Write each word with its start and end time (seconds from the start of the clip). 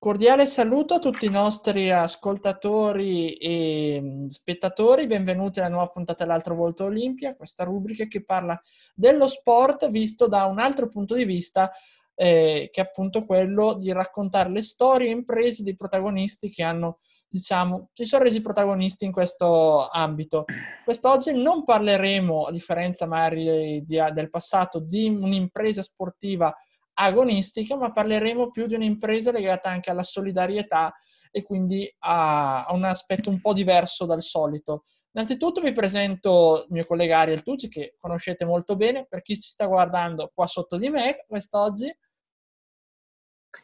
Cordiale 0.00 0.46
saluto 0.46 0.94
a 0.94 0.98
tutti 1.00 1.26
i 1.26 1.28
nostri 1.28 1.90
ascoltatori 1.90 3.32
e 3.32 3.98
mm, 4.00 4.26
spettatori, 4.26 5.08
benvenuti 5.08 5.58
alla 5.58 5.70
nuova 5.70 5.88
puntata 5.88 6.22
dell'altro 6.22 6.54
volto 6.54 6.84
Olimpia, 6.84 7.34
questa 7.34 7.64
rubrica 7.64 8.04
che 8.06 8.24
parla 8.24 8.56
dello 8.94 9.26
sport 9.26 9.90
visto 9.90 10.28
da 10.28 10.44
un 10.44 10.60
altro 10.60 10.88
punto 10.88 11.16
di 11.16 11.24
vista 11.24 11.72
eh, 12.14 12.68
che 12.70 12.80
è 12.80 12.84
appunto 12.84 13.24
quello 13.24 13.74
di 13.74 13.90
raccontare 13.90 14.50
le 14.50 14.62
storie 14.62 15.08
e 15.08 15.10
imprese 15.10 15.64
dei 15.64 15.74
protagonisti 15.74 16.48
che 16.48 16.62
hanno, 16.62 17.00
diciamo, 17.26 17.90
si 17.92 18.04
sono 18.04 18.22
resi 18.22 18.40
protagonisti 18.40 19.04
in 19.04 19.10
questo 19.10 19.88
ambito. 19.88 20.44
Quest'oggi 20.84 21.32
non 21.32 21.64
parleremo, 21.64 22.44
a 22.44 22.52
differenza 22.52 23.04
magari 23.04 23.82
di, 23.84 24.00
del 24.12 24.30
passato, 24.30 24.78
di 24.78 25.08
un'impresa 25.08 25.82
sportiva 25.82 26.54
agonistica, 27.00 27.76
ma 27.76 27.92
parleremo 27.92 28.50
più 28.50 28.66
di 28.66 28.74
un'impresa 28.74 29.30
legata 29.30 29.70
anche 29.70 29.90
alla 29.90 30.02
solidarietà 30.02 30.92
e 31.30 31.42
quindi 31.42 31.88
a, 32.00 32.64
a 32.64 32.72
un 32.72 32.84
aspetto 32.84 33.30
un 33.30 33.40
po' 33.40 33.52
diverso 33.52 34.04
dal 34.04 34.22
solito. 34.22 34.84
Innanzitutto 35.12 35.60
vi 35.60 35.72
presento 35.72 36.64
il 36.66 36.72
mio 36.72 36.84
collega 36.86 37.20
Ariel 37.20 37.42
Tucci, 37.42 37.68
che 37.68 37.94
conoscete 37.98 38.44
molto 38.44 38.76
bene, 38.76 39.06
per 39.06 39.22
chi 39.22 39.38
ci 39.38 39.48
sta 39.48 39.66
guardando 39.66 40.30
qua 40.34 40.46
sotto 40.46 40.76
di 40.76 40.90
me 40.90 41.24
quest'oggi. 41.26 41.96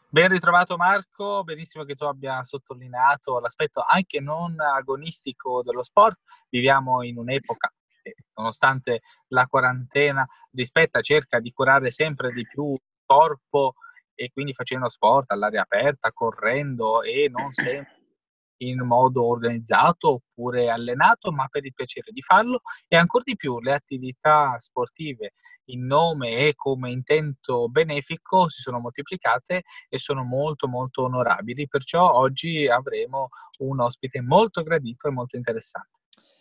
Ben 0.08 0.28
ritrovato 0.28 0.76
Marco, 0.76 1.42
benissimo 1.42 1.84
che 1.84 1.94
tu 1.94 2.04
abbia 2.04 2.42
sottolineato 2.44 3.38
l'aspetto 3.40 3.82
anche 3.86 4.20
non 4.20 4.58
agonistico 4.60 5.62
dello 5.62 5.82
sport. 5.82 6.20
Viviamo 6.48 7.02
in 7.02 7.18
un'epoca 7.18 7.72
che, 8.02 8.14
nonostante 8.36 9.00
la 9.28 9.46
quarantena, 9.46 10.26
rispetta, 10.52 11.00
cerca 11.00 11.40
di 11.40 11.50
curare 11.52 11.90
sempre 11.90 12.32
di 12.32 12.46
più 12.46 12.74
corpo 13.14 13.74
e 14.14 14.30
quindi 14.32 14.52
facendo 14.52 14.88
sport 14.88 15.30
all'aria 15.30 15.62
aperta, 15.62 16.12
correndo 16.12 17.02
e 17.02 17.28
non 17.30 17.52
sempre 17.52 18.02
in 18.58 18.78
modo 18.78 19.26
organizzato 19.26 20.12
oppure 20.12 20.70
allenato, 20.70 21.32
ma 21.32 21.46
per 21.48 21.64
il 21.66 21.74
piacere 21.74 22.12
di 22.12 22.22
farlo. 22.22 22.60
E 22.86 22.96
ancora 22.96 23.24
di 23.26 23.36
più 23.36 23.60
le 23.60 23.72
attività 23.72 24.58
sportive 24.58 25.32
in 25.66 25.86
nome 25.86 26.48
e 26.48 26.54
come 26.54 26.90
intento 26.90 27.68
benefico 27.68 28.48
si 28.48 28.62
sono 28.62 28.78
moltiplicate 28.78 29.62
e 29.88 29.98
sono 29.98 30.22
molto 30.22 30.68
molto 30.68 31.02
onorabili, 31.02 31.66
perciò 31.66 32.12
oggi 32.14 32.66
avremo 32.68 33.28
un 33.58 33.80
ospite 33.80 34.20
molto 34.22 34.62
gradito 34.62 35.08
e 35.08 35.10
molto 35.10 35.36
interessante. 35.36 36.00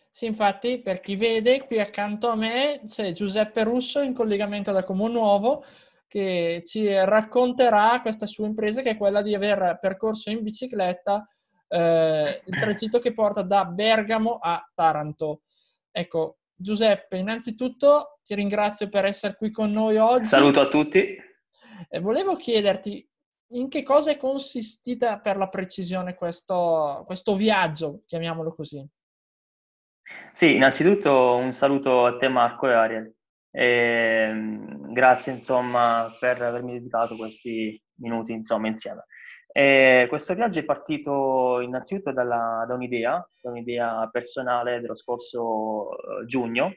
Sì, 0.09 0.27
infatti, 0.27 0.79
per 0.79 1.01
chi 1.01 1.16
vede, 1.16 1.66
qui 1.66 1.79
accanto 1.79 2.29
a 2.29 2.35
me 2.35 2.81
c'è 2.85 3.11
Giuseppe 3.13 3.63
Russo 3.63 3.99
in 3.99 4.13
collegamento 4.13 4.71
da 4.71 4.83
Comunuovo, 4.83 5.66
che 6.14 6.61
ci 6.64 6.88
racconterà 6.94 8.00
questa 8.00 8.28
sua 8.28 8.45
impresa 8.45 8.83
che 8.83 8.92
è 8.92 8.97
quella 8.97 9.23
di 9.23 9.33
aver 9.33 9.80
percorso 9.81 10.30
in 10.30 10.44
bicicletta 10.44 11.28
eh, 11.67 12.44
il 12.45 12.59
tragitto 12.59 13.00
che 13.00 13.16
porta 13.16 13.42
da 13.42 13.66
Bergamo 13.66 14.38
a 14.39 14.64
Taranto. 14.75 15.41
Ecco, 15.89 16.38
Giuseppe, 16.53 17.17
innanzitutto 17.17 18.19
ti 18.23 18.36
ringrazio 18.36 18.89
per 18.89 19.06
essere 19.06 19.36
qui 19.36 19.50
con 19.50 19.72
noi 19.72 19.97
oggi. 19.97 20.25
Saluto 20.25 20.59
a 20.59 20.67
tutti. 20.67 21.17
E 21.89 22.00
volevo 22.00 22.36
chiederti 22.36 23.09
in 23.53 23.67
che 23.67 23.81
cosa 23.81 24.11
è 24.11 24.17
consistita 24.17 25.17
per 25.19 25.38
la 25.38 25.50
precisione 25.50 26.14
questo, 26.14 27.02
questo 27.08 27.36
viaggio, 27.36 28.03
chiamiamolo 28.06 28.53
così. 28.53 28.88
Sì, 30.31 30.53
innanzitutto 30.53 31.38
un 31.38 31.52
saluto 31.52 32.06
a 32.06 32.16
te 32.17 32.28
Marco 32.28 32.67
e 32.67 32.73
Ariel. 32.73 33.16
E, 33.55 33.65
ehm, 33.65 34.91
grazie 34.91 35.31
insomma 35.31 36.11
per 36.19 36.41
avermi 36.41 36.73
dedicato 36.73 37.15
questi 37.15 37.81
minuti 37.99 38.33
insomma 38.33 38.67
insieme. 38.67 39.05
E 39.55 40.07
questo 40.09 40.33
viaggio 40.33 40.59
è 40.59 40.63
partito 40.63 41.59
innanzitutto 41.61 42.11
dalla, 42.11 42.65
da 42.67 42.73
un'idea, 42.73 43.23
da 43.39 43.49
un'idea 43.51 44.09
personale 44.11 44.81
dello 44.81 44.95
scorso 44.95 45.89
uh, 45.89 46.25
giugno, 46.25 46.73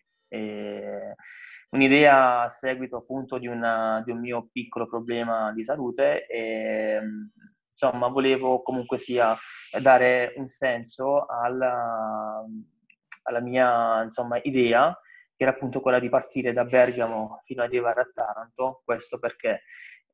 un'idea 1.70 2.42
a 2.42 2.48
seguito 2.48 2.98
appunto 2.98 3.38
di, 3.38 3.46
una, 3.46 4.02
di, 4.04 4.10
un 4.10 4.20
mio 4.20 4.48
piccolo 4.52 4.86
problema 4.86 5.52
di 5.52 5.64
salute 5.64 6.26
e 6.26 7.00
insomma 7.70 8.08
volevo 8.08 8.62
comunque 8.62 8.98
sia 8.98 9.34
dare 9.80 10.34
un 10.36 10.46
senso 10.46 11.24
alla, 11.26 12.44
alla 13.22 13.40
mia 13.40 14.02
insomma, 14.02 14.38
idea 14.42 14.94
che 15.36 15.44
era 15.44 15.52
appunto 15.52 15.80
quella 15.80 15.98
di 15.98 16.08
partire 16.08 16.52
da 16.52 16.64
Bergamo 16.64 17.40
fino 17.44 17.62
ad 17.62 17.68
arrivare 17.68 18.00
a 18.00 18.10
Taranto, 18.12 18.82
questo 18.84 19.18
perché 19.18 19.62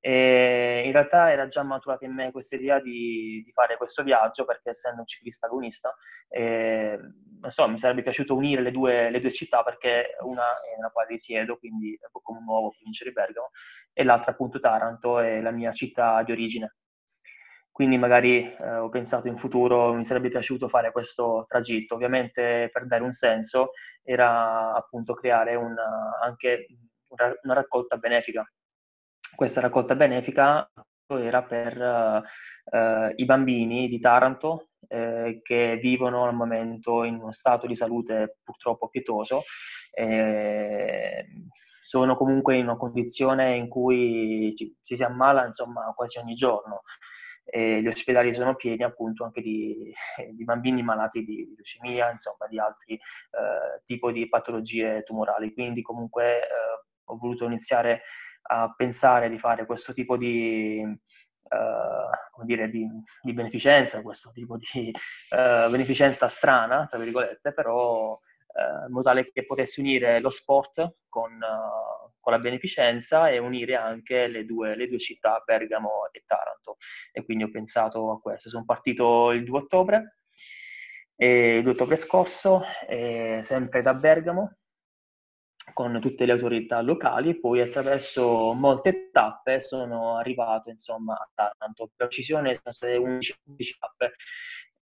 e 0.05 0.83
in 0.85 0.91
realtà 0.91 1.31
era 1.31 1.47
già 1.47 1.63
maturata 1.63 2.05
in 2.05 2.13
me 2.13 2.33
questa 2.33 2.57
idea 2.57 2.81
di, 2.81 3.41
di, 3.45 3.53
fare 3.53 3.77
questo 3.77 4.03
viaggio, 4.03 4.45
perché 4.45 4.71
essendo 4.71 4.99
un 4.99 5.07
ciclista 5.07 5.47
agonista, 5.47 5.95
eh, 6.29 6.99
so, 7.47 7.69
mi 7.69 7.79
sarebbe 7.79 8.03
piaciuto 8.03 8.35
unire 8.35 8.63
le 8.63 8.73
due, 8.73 9.11
le 9.11 9.21
due, 9.21 9.31
città, 9.31 9.63
perché 9.63 10.17
una 10.23 10.43
è 10.61 10.75
nella 10.75 10.91
quale 10.91 11.11
risiedo, 11.11 11.57
quindi 11.57 11.97
come 12.21 12.39
un 12.39 12.45
nuovo 12.45 12.71
provincia 12.71 13.05
di 13.05 13.13
Bergamo, 13.13 13.51
e 13.93 14.03
l'altra 14.03 14.33
appunto 14.33 14.59
Taranto 14.59 15.21
è 15.21 15.41
la 15.41 15.53
mia 15.53 15.71
città 15.71 16.21
di 16.25 16.33
origine. 16.33 16.79
Quindi 17.83 17.99
magari 17.99 18.45
eh, 18.45 18.77
ho 18.77 18.89
pensato 18.91 19.27
in 19.27 19.37
futuro 19.37 19.93
mi 19.93 20.05
sarebbe 20.05 20.29
piaciuto 20.29 20.69
fare 20.69 20.93
questo 20.93 21.45
tragitto. 21.49 21.97
Ovviamente 21.97 22.71
per 22.73 22.87
dare 22.87 23.03
un 23.03 23.11
senso 23.11 23.71
era 24.05 24.73
appunto 24.73 25.15
creare 25.15 25.57
una, 25.57 26.17
anche 26.23 26.69
una, 27.09 27.55
raccolta 27.55 27.97
benefica. 27.97 28.49
Questa 29.35 29.61
raccolta 29.61 29.97
benefica 29.97 30.71
era 31.09 31.43
per 31.43 32.23
uh, 32.71 33.13
i 33.17 33.25
bambini 33.25 33.89
di 33.89 33.99
Taranto 33.99 34.69
eh, 34.87 35.41
che 35.43 35.77
vivono 35.83 36.27
al 36.29 36.37
momento 36.37 37.03
in 37.03 37.17
uno 37.17 37.33
stato 37.33 37.67
di 37.67 37.75
salute 37.75 38.39
purtroppo 38.45 38.91
pietoso. 38.91 39.43
Eh, 39.91 41.27
sono 41.81 42.15
comunque 42.15 42.59
in 42.59 42.67
una 42.67 42.77
condizione 42.77 43.57
in 43.57 43.69
cui 43.69 44.55
ci, 44.55 44.73
ci 44.81 44.95
si 44.95 45.03
ammala 45.03 45.47
insomma 45.47 45.93
quasi 45.97 46.19
ogni 46.19 46.35
giorno 46.35 46.83
gli 47.61 47.87
ospedali 47.87 48.33
sono 48.33 48.55
pieni 48.55 48.83
appunto 48.83 49.25
anche 49.25 49.43
di, 49.43 49.93
di 50.33 50.45
bambini 50.45 50.83
malati 50.83 51.25
di, 51.25 51.53
leucemia, 51.55 52.11
insomma 52.11 52.47
di 52.49 52.59
altri 52.59 52.95
eh, 52.95 53.83
tipi 53.85 54.13
di 54.13 54.29
patologie 54.29 55.03
tumorali. 55.03 55.53
Quindi 55.53 55.83
comunque 55.83 56.41
eh, 56.41 56.47
ho 57.05 57.17
voluto 57.17 57.45
iniziare 57.45 58.03
a 58.45 58.73
pensare 58.75 59.29
di 59.29 59.39
fare 59.39 59.67
questo 59.67 59.93
tipo 59.93 60.17
di, 60.17 60.83
come 62.33 62.47
dire, 62.47 62.69
di, 62.69 62.89
beneficenza, 63.33 64.03
questo 64.03 64.31
tipo 64.33 64.57
di 64.57 64.91
uh, 65.31 65.37
beneficenza 65.71 66.29
strana, 66.29 66.87
tra 66.87 66.99
virgolette, 66.99 67.53
però 67.53 68.13
uh, 68.13 68.87
in 68.87 68.93
modo 68.93 69.03
tale 69.03 69.31
che 69.31 69.45
potessi 69.45 69.81
unire 69.81 70.21
lo 70.21 70.31
sport 70.31 70.97
con, 71.09 71.39
con 72.23 72.33
la 72.33 72.39
beneficenza 72.39 73.29
e 73.29 73.39
unire 73.39 73.75
anche 73.75 74.29
le 74.29 74.45
due, 74.45 74.77
le 74.77 74.87
due, 74.87 74.99
città, 74.99 75.43
Bergamo 75.45 76.09
e 76.13 76.23
Taranto. 76.25 76.77
E 77.11 77.25
quindi 77.25 77.43
ho 77.43 77.51
pensato 77.51 78.13
a 78.13 78.21
questo. 78.21 78.49
Sono 78.49 78.65
partito 78.65 79.33
il 79.33 79.45
2 79.45 79.59
ottobre, 79.59 80.19
il 81.17 81.63
2 81.63 81.73
ottobre 81.73 81.97
scorso, 81.97 82.63
sempre 82.87 83.83
da 83.83 83.95
Bergamo, 83.95 84.59
con 85.73 86.01
tutte 86.01 86.27
le 86.27 86.33
autorità 86.33 86.81
locali 86.81 87.31
e 87.31 87.39
poi 87.39 87.61
attraverso 87.61 88.53
molte 88.53 89.11
tappe 89.11 89.61
sono 89.61 90.17
arrivato 90.17 90.71
insomma 90.71 91.15
a 91.15 91.31
Taranto. 91.33 91.87
Per 91.87 92.09
precisione 92.09 92.55
sono 92.55 92.73
state 92.73 92.97
11, 92.99 93.35
11 93.45 93.79
tappe 93.79 94.15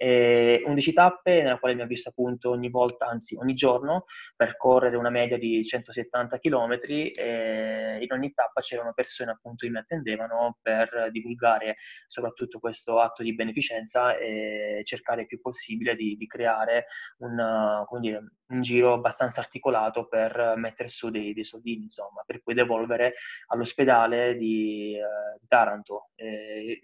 eh, 0.02 0.62
11 0.64 0.92
tappe 0.94 1.42
nella 1.42 1.58
quale 1.58 1.74
mi 1.74 1.82
ha 1.82 1.86
visto 1.86 2.08
appunto 2.08 2.48
ogni 2.48 2.70
volta, 2.70 3.06
anzi 3.06 3.36
ogni 3.36 3.52
giorno, 3.52 4.04
percorrere 4.34 4.96
una 4.96 5.10
media 5.10 5.36
di 5.36 5.62
170 5.62 6.38
km 6.38 6.78
e 6.88 7.98
in 8.00 8.12
ogni 8.12 8.32
tappa 8.32 8.62
c'erano 8.62 8.94
persone 8.94 9.32
appunto 9.32 9.66
che 9.66 9.72
mi 9.72 9.78
attendevano 9.78 10.56
per 10.62 11.10
divulgare 11.10 11.76
soprattutto 12.06 12.58
questo 12.58 12.98
atto 12.98 13.22
di 13.22 13.34
beneficenza 13.34 14.16
e 14.16 14.80
cercare 14.84 15.22
il 15.22 15.26
più 15.26 15.38
possibile 15.38 15.94
di, 15.94 16.16
di 16.16 16.26
creare 16.26 16.86
un, 17.18 17.84
dire, 18.00 18.24
un, 18.50 18.60
giro 18.60 18.94
abbastanza 18.94 19.40
articolato 19.40 20.06
per 20.06 20.54
mettere 20.56 20.88
su 20.88 21.10
dei, 21.10 21.32
dei 21.32 21.44
soldini, 21.44 21.82
insomma, 21.82 22.22
per 22.26 22.42
poi 22.42 22.54
devolvere 22.54 23.14
all'ospedale 23.48 24.36
di, 24.36 24.94
eh, 24.96 25.38
di 25.40 25.46
Taranto. 25.46 26.10
Eh, 26.14 26.80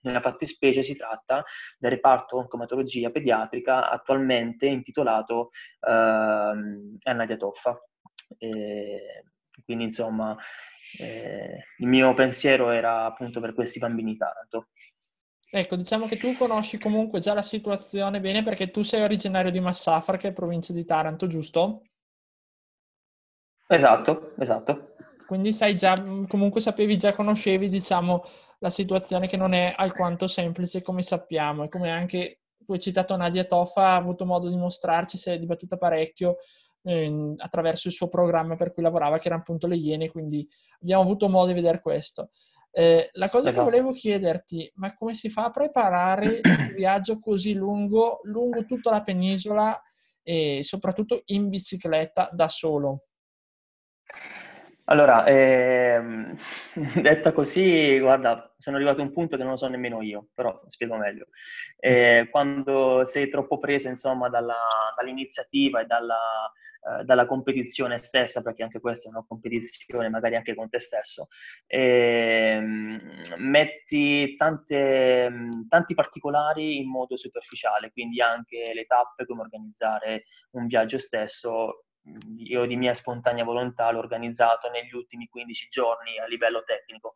nella 0.00 0.20
fattispecie 0.20 0.82
si 0.82 0.96
tratta 0.96 1.44
del 1.78 1.90
reparto 1.90 2.36
oncomatologia 2.36 3.10
pediatrica 3.10 3.90
attualmente 3.90 4.66
intitolato 4.66 5.50
eh, 5.80 5.90
Anna 5.90 7.24
Diatoffa. 7.24 7.80
Quindi 9.64 9.84
insomma 9.84 10.36
eh, 10.98 11.64
il 11.78 11.86
mio 11.86 12.14
pensiero 12.14 12.70
era 12.70 13.04
appunto 13.04 13.40
per 13.40 13.54
questi 13.54 13.78
bambini 13.78 14.12
di 14.12 14.18
Taranto. 14.18 14.68
Ecco, 15.50 15.76
diciamo 15.76 16.06
che 16.06 16.18
tu 16.18 16.34
conosci 16.34 16.78
comunque 16.78 17.20
già 17.20 17.32
la 17.32 17.42
situazione 17.42 18.20
bene 18.20 18.42
perché 18.42 18.70
tu 18.70 18.82
sei 18.82 19.02
originario 19.02 19.50
di 19.50 19.60
Massafra, 19.60 20.18
che 20.18 20.28
è 20.28 20.32
provincia 20.32 20.74
di 20.74 20.84
Taranto, 20.84 21.26
giusto? 21.26 21.84
Esatto, 23.66 24.34
esatto. 24.38 24.94
Quindi 25.26 25.52
sai 25.52 25.74
già, 25.74 25.94
comunque 26.26 26.60
sapevi 26.60 26.96
già, 26.96 27.14
conoscevi, 27.14 27.68
diciamo, 27.68 28.22
la 28.58 28.70
situazione 28.70 29.26
che 29.26 29.36
non 29.36 29.52
è 29.52 29.72
alquanto 29.76 30.26
semplice 30.26 30.82
come 30.82 31.02
sappiamo 31.02 31.64
e 31.64 31.68
come 31.68 31.90
anche 31.90 32.40
tu 32.64 32.72
hai 32.72 32.78
citato 32.80 33.16
Nadia 33.16 33.44
Toffa 33.44 33.82
ha 33.82 33.94
avuto 33.94 34.26
modo 34.26 34.48
di 34.48 34.56
mostrarci, 34.56 35.16
si 35.16 35.30
è 35.30 35.38
dibattuta 35.38 35.78
parecchio 35.78 36.36
eh, 36.82 37.34
attraverso 37.38 37.88
il 37.88 37.94
suo 37.94 38.08
programma 38.08 38.56
per 38.56 38.72
cui 38.72 38.82
lavorava, 38.82 39.18
che 39.18 39.28
era 39.28 39.36
appunto 39.36 39.66
le 39.66 39.76
Iene, 39.76 40.10
quindi 40.10 40.46
abbiamo 40.80 41.02
avuto 41.02 41.28
modo 41.28 41.48
di 41.48 41.54
vedere 41.54 41.80
questo. 41.80 42.30
Eh, 42.78 43.08
la 43.14 43.28
cosa 43.28 43.48
esatto. 43.48 43.64
che 43.64 43.70
volevo 43.72 43.92
chiederti, 43.92 44.70
ma 44.76 44.94
come 44.94 45.12
si 45.12 45.28
fa 45.28 45.46
a 45.46 45.50
preparare 45.50 46.40
un 46.44 46.70
viaggio 46.76 47.18
così 47.18 47.52
lungo, 47.52 48.20
lungo 48.22 48.64
tutta 48.66 48.90
la 48.90 49.02
penisola 49.02 49.82
e 50.22 50.60
soprattutto 50.62 51.22
in 51.26 51.48
bicicletta 51.48 52.30
da 52.32 52.46
solo? 52.46 53.07
Allora, 54.90 55.26
ehm, 55.26 56.34
detta 57.02 57.32
così, 57.32 57.98
guarda, 57.98 58.54
sono 58.56 58.76
arrivato 58.76 59.00
a 59.00 59.04
un 59.04 59.12
punto 59.12 59.36
che 59.36 59.42
non 59.42 59.52
lo 59.52 59.58
so 59.58 59.68
nemmeno 59.68 60.00
io, 60.00 60.28
però 60.34 60.62
spiego 60.66 60.96
meglio. 60.96 61.26
Eh, 61.78 62.28
quando 62.30 63.04
sei 63.04 63.28
troppo 63.28 63.58
preso, 63.58 63.88
insomma, 63.88 64.30
dalla, 64.30 64.56
dall'iniziativa 64.96 65.80
e 65.80 65.84
dalla, 65.84 66.16
eh, 67.00 67.04
dalla, 67.04 67.26
competizione 67.26 67.98
stessa, 67.98 68.40
perché 68.40 68.62
anche 68.62 68.80
questa 68.80 69.08
è 69.08 69.12
una 69.12 69.24
competizione, 69.28 70.08
magari 70.08 70.36
anche 70.36 70.54
con 70.54 70.70
te 70.70 70.78
stesso, 70.80 71.28
eh, 71.66 72.58
metti 73.36 74.36
tante, 74.36 75.30
tanti 75.68 75.94
particolari 75.94 76.78
in 76.78 76.88
modo 76.88 77.16
superficiale, 77.18 77.90
quindi 77.92 78.22
anche 78.22 78.72
le 78.74 78.86
tappe, 78.86 79.26
come 79.26 79.42
organizzare 79.42 80.24
un 80.52 80.66
viaggio 80.66 80.96
stesso, 80.96 81.84
io 82.38 82.66
di 82.66 82.76
mia 82.76 82.94
spontanea 82.94 83.44
volontà 83.44 83.90
l'ho 83.90 83.98
organizzato 83.98 84.70
negli 84.70 84.92
ultimi 84.92 85.28
15 85.28 85.68
giorni 85.68 86.18
a 86.18 86.26
livello 86.26 86.62
tecnico. 86.64 87.14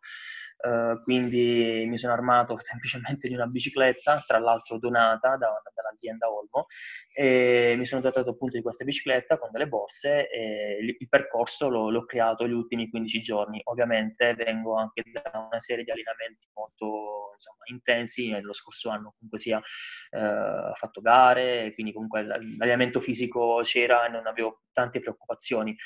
Uh, 0.62 1.02
quindi 1.02 1.84
mi 1.88 1.98
sono 1.98 2.12
armato 2.12 2.56
semplicemente 2.62 3.28
di 3.28 3.34
una 3.34 3.46
bicicletta, 3.46 4.22
tra 4.26 4.38
l'altro 4.38 4.78
donata 4.78 5.36
da, 5.36 5.60
dall'azienda 5.74 6.30
Olmo, 6.30 6.66
e 7.12 7.74
mi 7.76 7.84
sono 7.84 8.00
dotato 8.00 8.30
appunto 8.30 8.56
di 8.56 8.62
questa 8.62 8.84
bicicletta 8.84 9.38
con 9.38 9.50
delle 9.50 9.66
borse 9.66 10.28
e 10.30 10.78
il, 10.80 10.96
il 10.98 11.08
percorso 11.08 11.68
l'ho, 11.68 11.90
l'ho, 11.90 12.04
creato 12.04 12.46
gli 12.46 12.52
ultimi 12.52 12.88
15 12.88 13.20
giorni. 13.20 13.60
Ovviamente 13.64 14.34
vengo 14.34 14.76
anche 14.76 15.02
da 15.10 15.30
una 15.34 15.60
serie 15.60 15.84
di 15.84 15.90
allenamenti 15.90 16.48
molto 16.54 17.30
insomma, 17.32 17.64
intensi, 17.66 18.40
lo 18.40 18.52
scorso 18.52 18.90
anno 18.90 19.14
comunque 19.14 19.38
sia 19.38 19.58
uh, 19.58 20.74
fatto 20.74 21.00
gare, 21.00 21.72
quindi 21.74 21.92
comunque 21.92 22.22
l'allenamento 22.22 23.00
fisico 23.00 23.60
c'era 23.62 24.06
e 24.06 24.10
non 24.10 24.26
avevo 24.26 24.62
tante 24.82 25.00
preoccupazioni. 25.00 25.76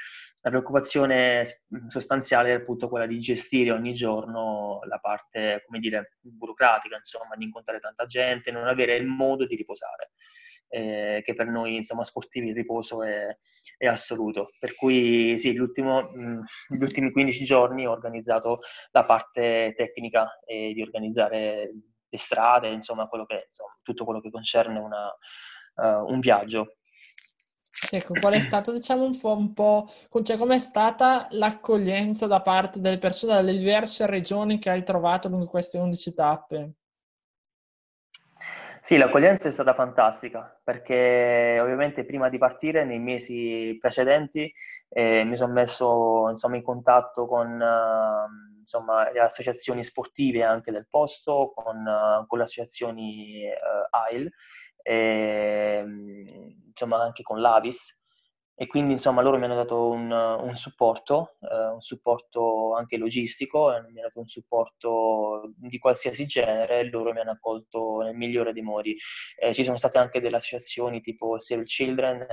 La 0.40 0.50
preoccupazione 0.50 1.44
sostanziale 1.88 2.50
è 2.50 2.54
appunto 2.54 2.88
quella 2.88 3.06
di 3.06 3.19
gestire 3.19 3.70
ogni 3.70 3.93
giorno 3.93 4.81
la 4.88 4.98
parte, 4.98 5.62
come 5.66 5.78
dire, 5.78 6.16
burocratica, 6.20 6.96
insomma, 6.96 7.37
di 7.37 7.44
incontrare 7.44 7.78
tanta 7.81 8.06
gente, 8.06 8.50
non 8.50 8.66
avere 8.66 8.96
il 8.96 9.06
modo 9.06 9.44
di 9.46 9.56
riposare. 9.56 10.12
Eh, 10.69 11.22
che 11.25 11.34
per 11.34 11.46
noi 11.46 11.76
insomma 11.76 12.02
sportivi 12.02 12.48
il 12.48 12.54
riposo 12.54 13.04
è, 13.04 13.37
è 13.78 13.87
assoluto. 13.87 14.50
Per 14.58 14.75
cui 14.75 15.38
sì, 15.38 15.52
mh, 15.52 16.43
gli 16.69 16.82
ultimi 16.82 17.12
15 17.12 17.44
giorni 17.44 17.87
ho 17.87 17.93
organizzato 17.93 18.58
la 18.90 19.04
parte 19.04 19.75
tecnica 19.76 20.40
e 20.44 20.72
di 20.75 20.82
organizzare 20.82 21.70
le 22.08 22.19
strade, 22.19 22.69
insomma, 22.69 23.06
quello 23.06 23.26
che, 23.26 23.44
insomma 23.44 23.76
tutto 23.82 24.04
quello 24.04 24.20
che 24.20 24.31
concerne 24.31 24.78
una, 24.78 25.06
uh, 25.76 26.12
un 26.12 26.20
viaggio. 26.20 26.76
Ecco, 27.90 28.14
qual 28.19 28.32
è 28.32 28.40
stato, 28.40 28.73
diciamo, 28.73 29.05
un 29.05 29.19
po', 29.19 29.37
un 29.37 29.52
po', 29.52 29.90
cioè 30.23 30.38
com'è 30.38 30.58
stata 30.58 31.28
l'accoglienza 31.31 32.26
da 32.26 32.40
parte 32.40 32.81
delle 32.81 32.99
persone 32.99 33.34
dalle 33.34 33.56
diverse 33.56 34.06
regioni 34.06 34.58
che 34.58 34.70
hai 34.70 34.82
trovato 34.82 35.28
lungo 35.28 35.46
queste 35.46 35.78
11 35.78 36.14
tappe? 36.14 36.73
Sì, 38.87 38.96
l'accoglienza 38.99 39.49
è 39.49 39.50
stata 39.50 39.75
fantastica 39.75 40.61
perché 40.62 41.58
ovviamente 41.61 42.05
prima 42.05 42.28
di 42.28 42.38
partire, 42.38 42.84
nei 42.84 43.00
mesi 43.00 43.76
precedenti, 43.81 44.50
eh, 44.88 45.25
mi 45.25 45.37
sono 45.37 45.52
messo 45.52 46.29
insomma, 46.31 46.55
in 46.55 46.62
contatto 46.62 47.26
con 47.26 47.61
uh, 47.61 48.58
insomma, 48.61 49.11
le 49.11 49.19
associazioni 49.19 49.82
sportive 49.82 50.44
anche 50.44 50.70
del 50.70 50.87
posto, 50.88 51.52
con, 51.52 51.79
uh, 51.79 52.26
con 52.29 52.38
le 52.38 52.44
associazioni 52.44 53.43
uh, 53.49 53.88
AIL 53.90 54.31
e, 54.87 55.79
ehm, 55.81 56.27
insomma 56.69 57.03
anche 57.03 57.23
con 57.23 57.41
l'Avis 57.41 57.99
e 58.59 58.67
quindi 58.67 58.93
insomma 58.93 59.21
loro 59.21 59.37
mi 59.37 59.44
hanno 59.44 59.55
dato 59.55 59.91
un, 59.91 60.11
un 60.11 60.56
supporto, 60.56 61.37
eh, 61.43 61.67
un 61.73 61.83
supporto 61.83 62.75
anche 62.75 62.97
logistico, 62.97 63.69
mi 63.69 63.75
hanno 63.75 64.00
dato 64.00 64.19
un 64.21 64.27
supporto 64.27 65.53
di 65.56 65.79
qualsiasi 65.79 66.25
genere 66.25 66.81
e 66.81 66.88
loro 66.88 67.12
mi 67.12 67.21
hanno 67.21 67.33
accolto 67.33 68.00
nel 68.00 68.15
migliore 68.15 68.55
dei 68.55 68.62
modi. 68.62 68.97
Eh, 69.38 69.53
ci 69.53 69.62
sono 69.62 69.77
state 69.77 69.99
anche 69.99 70.21
delle 70.23 70.37
associazioni 70.37 71.00
tipo 71.00 71.37
Save 71.39 71.65
Children 71.65 72.27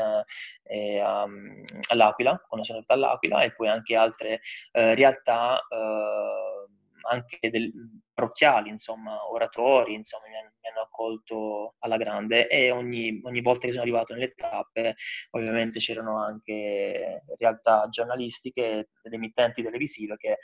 eh, 0.64 1.02
um, 1.04 1.62
all'Aquila, 1.90 2.42
quando 2.48 2.66
sono 2.66 2.78
andato 2.80 2.94
all'Aquila 2.94 3.42
e 3.42 3.52
poi 3.52 3.68
anche 3.68 3.96
altre 3.98 4.40
eh, 4.72 4.96
realtà 4.96 5.60
eh, 5.60 6.63
anche 7.10 7.50
del, 7.50 7.72
parrocchiali, 8.14 8.70
insomma, 8.70 9.18
oratori, 9.30 9.94
insomma, 9.94 10.28
mi 10.28 10.36
hanno, 10.36 10.52
mi 10.62 10.70
hanno, 10.70 10.82
accolto 10.82 11.76
alla 11.80 11.98
grande 11.98 12.48
e 12.48 12.72
ogni, 12.72 13.20
ogni, 13.24 13.42
volta 13.42 13.66
che 13.66 13.72
sono 13.72 13.84
arrivato 13.84 14.14
nelle 14.14 14.34
tappe 14.34 14.96
ovviamente 15.32 15.80
c'erano 15.80 16.24
anche 16.24 17.24
realtà 17.38 17.88
giornalistiche 17.90 18.90
ed 19.02 19.14
emittenti 19.14 19.64
televisive 19.64 20.16
che 20.18 20.38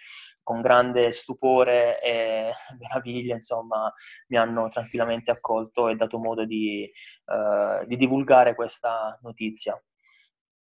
con 0.44 0.62
grande 0.62 1.12
stupore 1.12 2.02
e 2.02 2.52
meraviglia, 2.80 3.36
insomma, 3.36 3.92
mi 4.28 4.38
hanno 4.38 4.68
tranquillamente 4.70 5.32
accolto 5.32 5.90
e 5.90 5.96
dato 5.96 6.18
modo 6.18 6.46
di, 6.46 6.90
uh, 7.26 7.86
di 7.86 7.96
divulgare 7.96 8.56
questa 8.56 9.18
notizia. 9.22 9.82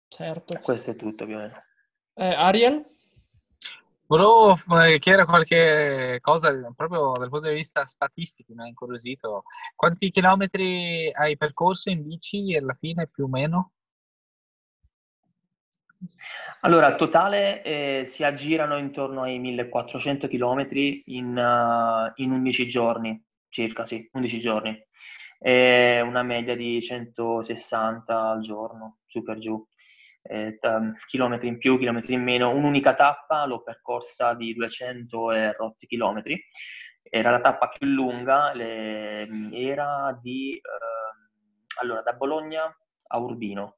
Certo. 0.07 0.59
Questo 0.61 0.91
è 0.91 0.95
tutto, 0.95 1.23
ovviamente. 1.23 1.65
Eh, 2.15 2.33
Ariel? 2.33 2.85
Volevo 4.11 4.57
eh, 4.83 4.99
chiedere 4.99 5.23
qualche 5.23 6.17
cosa 6.19 6.51
proprio 6.75 7.13
dal 7.17 7.29
punto 7.29 7.47
di 7.47 7.53
vista 7.53 7.85
statistico, 7.85 8.53
mi 8.53 8.63
ha 8.63 8.67
incuriosito. 8.67 9.43
Quanti 9.73 10.09
chilometri 10.09 11.09
hai 11.13 11.37
percorso 11.37 11.89
in 11.89 12.03
bici 12.03 12.53
alla 12.57 12.73
fine 12.73 13.07
più 13.07 13.23
o 13.23 13.27
meno? 13.29 13.71
Allora, 16.59 16.95
totale 16.95 17.63
eh, 17.63 18.01
si 18.03 18.25
aggirano 18.25 18.77
intorno 18.77 19.21
ai 19.21 19.39
1400 19.39 20.27
km 20.27 20.65
in, 21.05 21.37
uh, 21.37 22.11
in 22.21 22.31
11 22.31 22.67
giorni, 22.67 23.23
circa, 23.47 23.85
sì, 23.85 24.09
11 24.11 24.39
giorni. 24.39 24.77
E 25.39 26.01
una 26.01 26.21
media 26.21 26.57
di 26.57 26.81
160 26.81 28.29
al 28.31 28.41
giorno, 28.41 28.97
su 29.05 29.21
per 29.21 29.37
giù 29.37 29.65
eh, 30.23 30.57
chilometri 31.07 31.47
in 31.47 31.57
più, 31.57 31.77
chilometri 31.77 32.13
in 32.13 32.23
meno. 32.23 32.49
Un'unica 32.51 32.93
tappa 32.93 33.45
l'ho 33.45 33.61
percorsa 33.63 34.33
di 34.33 34.53
200 34.53 35.31
e 35.31 35.53
rotti 35.53 35.87
chilometri. 35.87 36.41
Era 37.03 37.31
la 37.31 37.39
tappa 37.39 37.67
più 37.67 37.87
lunga, 37.87 38.53
le, 38.53 39.27
era 39.51 40.17
di 40.21 40.55
eh, 40.55 41.81
allora 41.81 42.01
da 42.01 42.13
Bologna 42.13 42.63
a 43.07 43.19
Urbino. 43.19 43.77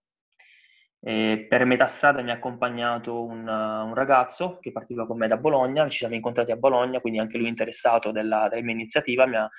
E 1.05 1.47
per 1.49 1.65
metà 1.65 1.85
strada 1.85 2.21
mi 2.21 2.31
ha 2.31 2.35
accompagnato 2.35 3.25
un, 3.25 3.45
un, 3.45 3.93
ragazzo 3.93 4.59
che 4.59 4.71
partiva 4.71 5.05
con 5.05 5.17
me 5.17 5.27
da 5.27 5.35
Bologna, 5.35 5.89
ci 5.89 5.97
siamo 5.97 6.15
incontrati 6.15 6.51
a 6.53 6.55
Bologna, 6.55 7.01
quindi 7.01 7.19
anche 7.19 7.37
lui 7.37 7.49
interessato 7.49 8.11
della, 8.11 8.47
della 8.47 8.61
mia 8.61 8.73
iniziativa, 8.73 9.25
mi 9.25 9.35
ha 9.35 9.49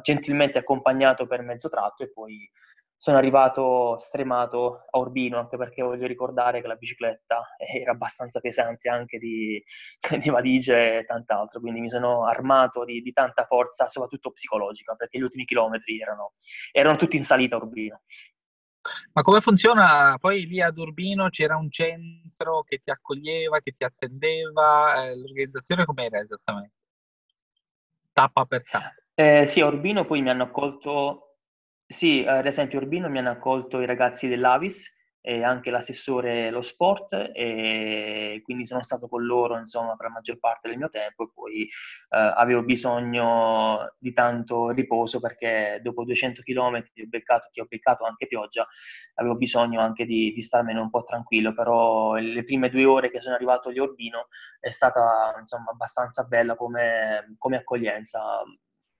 gentilmente 0.00 0.58
accompagnato 0.58 1.26
per 1.26 1.42
mezzo 1.42 1.68
tratto 1.68 2.04
e 2.04 2.12
poi 2.12 2.48
sono 3.00 3.16
arrivato 3.16 3.96
stremato 3.96 4.84
a 4.90 4.98
Urbino, 4.98 5.38
anche 5.38 5.56
perché 5.56 5.82
voglio 5.82 6.08
ricordare 6.08 6.60
che 6.60 6.66
la 6.66 6.74
bicicletta 6.74 7.54
era 7.56 7.92
abbastanza 7.92 8.40
pesante 8.40 8.88
anche 8.88 9.18
di, 9.18 9.62
di 10.20 10.28
valigie 10.28 10.98
e 10.98 11.04
tant'altro, 11.04 11.60
quindi 11.60 11.80
mi 11.80 11.90
sono 11.90 12.26
armato 12.26 12.84
di, 12.84 13.00
di, 13.00 13.12
tanta 13.12 13.44
forza, 13.44 13.86
soprattutto 13.86 14.32
psicologica, 14.32 14.94
perché 14.96 15.18
gli 15.18 15.22
ultimi 15.22 15.44
chilometri 15.44 16.00
erano, 16.00 16.32
erano 16.72 16.96
tutti 16.96 17.16
in 17.16 17.22
salita 17.22 17.54
a 17.54 17.60
Urbino. 17.60 18.02
Ma 19.12 19.22
come 19.22 19.40
funziona? 19.40 20.16
Poi 20.18 20.46
lì 20.46 20.60
ad 20.60 20.76
Urbino 20.78 21.28
c'era 21.28 21.56
un 21.56 21.70
centro 21.70 22.62
che 22.62 22.78
ti 22.78 22.90
accoglieva, 22.90 23.60
che 23.60 23.72
ti 23.72 23.84
attendeva, 23.84 25.04
eh, 25.04 25.16
l'organizzazione 25.16 25.84
com'era 25.84 26.18
esattamente? 26.18 26.74
Tappa 28.12 28.44
per 28.46 28.64
tappa. 28.68 28.94
Eh, 29.14 29.44
sì, 29.44 29.60
a 29.60 29.66
Urbino 29.66 30.04
poi 30.04 30.22
mi 30.22 30.30
hanno 30.30 30.44
accolto 30.44 31.27
sì, 31.88 32.24
ad 32.26 32.46
esempio 32.46 32.78
Urbino 32.78 33.08
mi 33.08 33.18
hanno 33.18 33.30
accolto 33.30 33.80
i 33.80 33.86
ragazzi 33.86 34.28
dell'Avis, 34.28 34.96
e 35.20 35.42
anche 35.42 35.70
l'assessore 35.70 36.48
lo 36.50 36.62
sport 36.62 37.12
e 37.34 38.40
quindi 38.44 38.64
sono 38.64 38.82
stato 38.82 39.08
con 39.08 39.24
loro 39.26 39.58
insomma 39.58 39.94
per 39.96 40.06
la 40.06 40.12
maggior 40.12 40.38
parte 40.38 40.68
del 40.68 40.78
mio 40.78 40.88
tempo 40.88 41.24
e 41.24 41.30
poi 41.34 41.62
eh, 41.64 41.68
avevo 42.08 42.62
bisogno 42.62 43.94
di 43.98 44.12
tanto 44.12 44.70
riposo 44.70 45.20
perché 45.20 45.80
dopo 45.82 46.04
200 46.04 46.40
km 46.42 46.76
ho 46.76 47.06
beccato, 47.06 47.48
che 47.52 47.60
ho 47.60 47.66
beccato 47.68 48.04
anche 48.04 48.26
pioggia 48.26 48.66
avevo 49.16 49.34
bisogno 49.36 49.80
anche 49.80 50.06
di, 50.06 50.32
di 50.32 50.40
starmene 50.40 50.80
un 50.80 50.88
po' 50.88 51.02
tranquillo 51.02 51.52
però 51.52 52.14
le 52.14 52.44
prime 52.44 52.70
due 52.70 52.84
ore 52.84 53.10
che 53.10 53.20
sono 53.20 53.34
arrivato 53.34 53.68
agli 53.68 53.80
Orbino 53.80 54.28
è 54.60 54.70
stata 54.70 55.36
insomma 55.38 55.72
abbastanza 55.72 56.24
bella 56.24 56.54
come, 56.54 57.34
come 57.38 57.56
accoglienza 57.56 58.42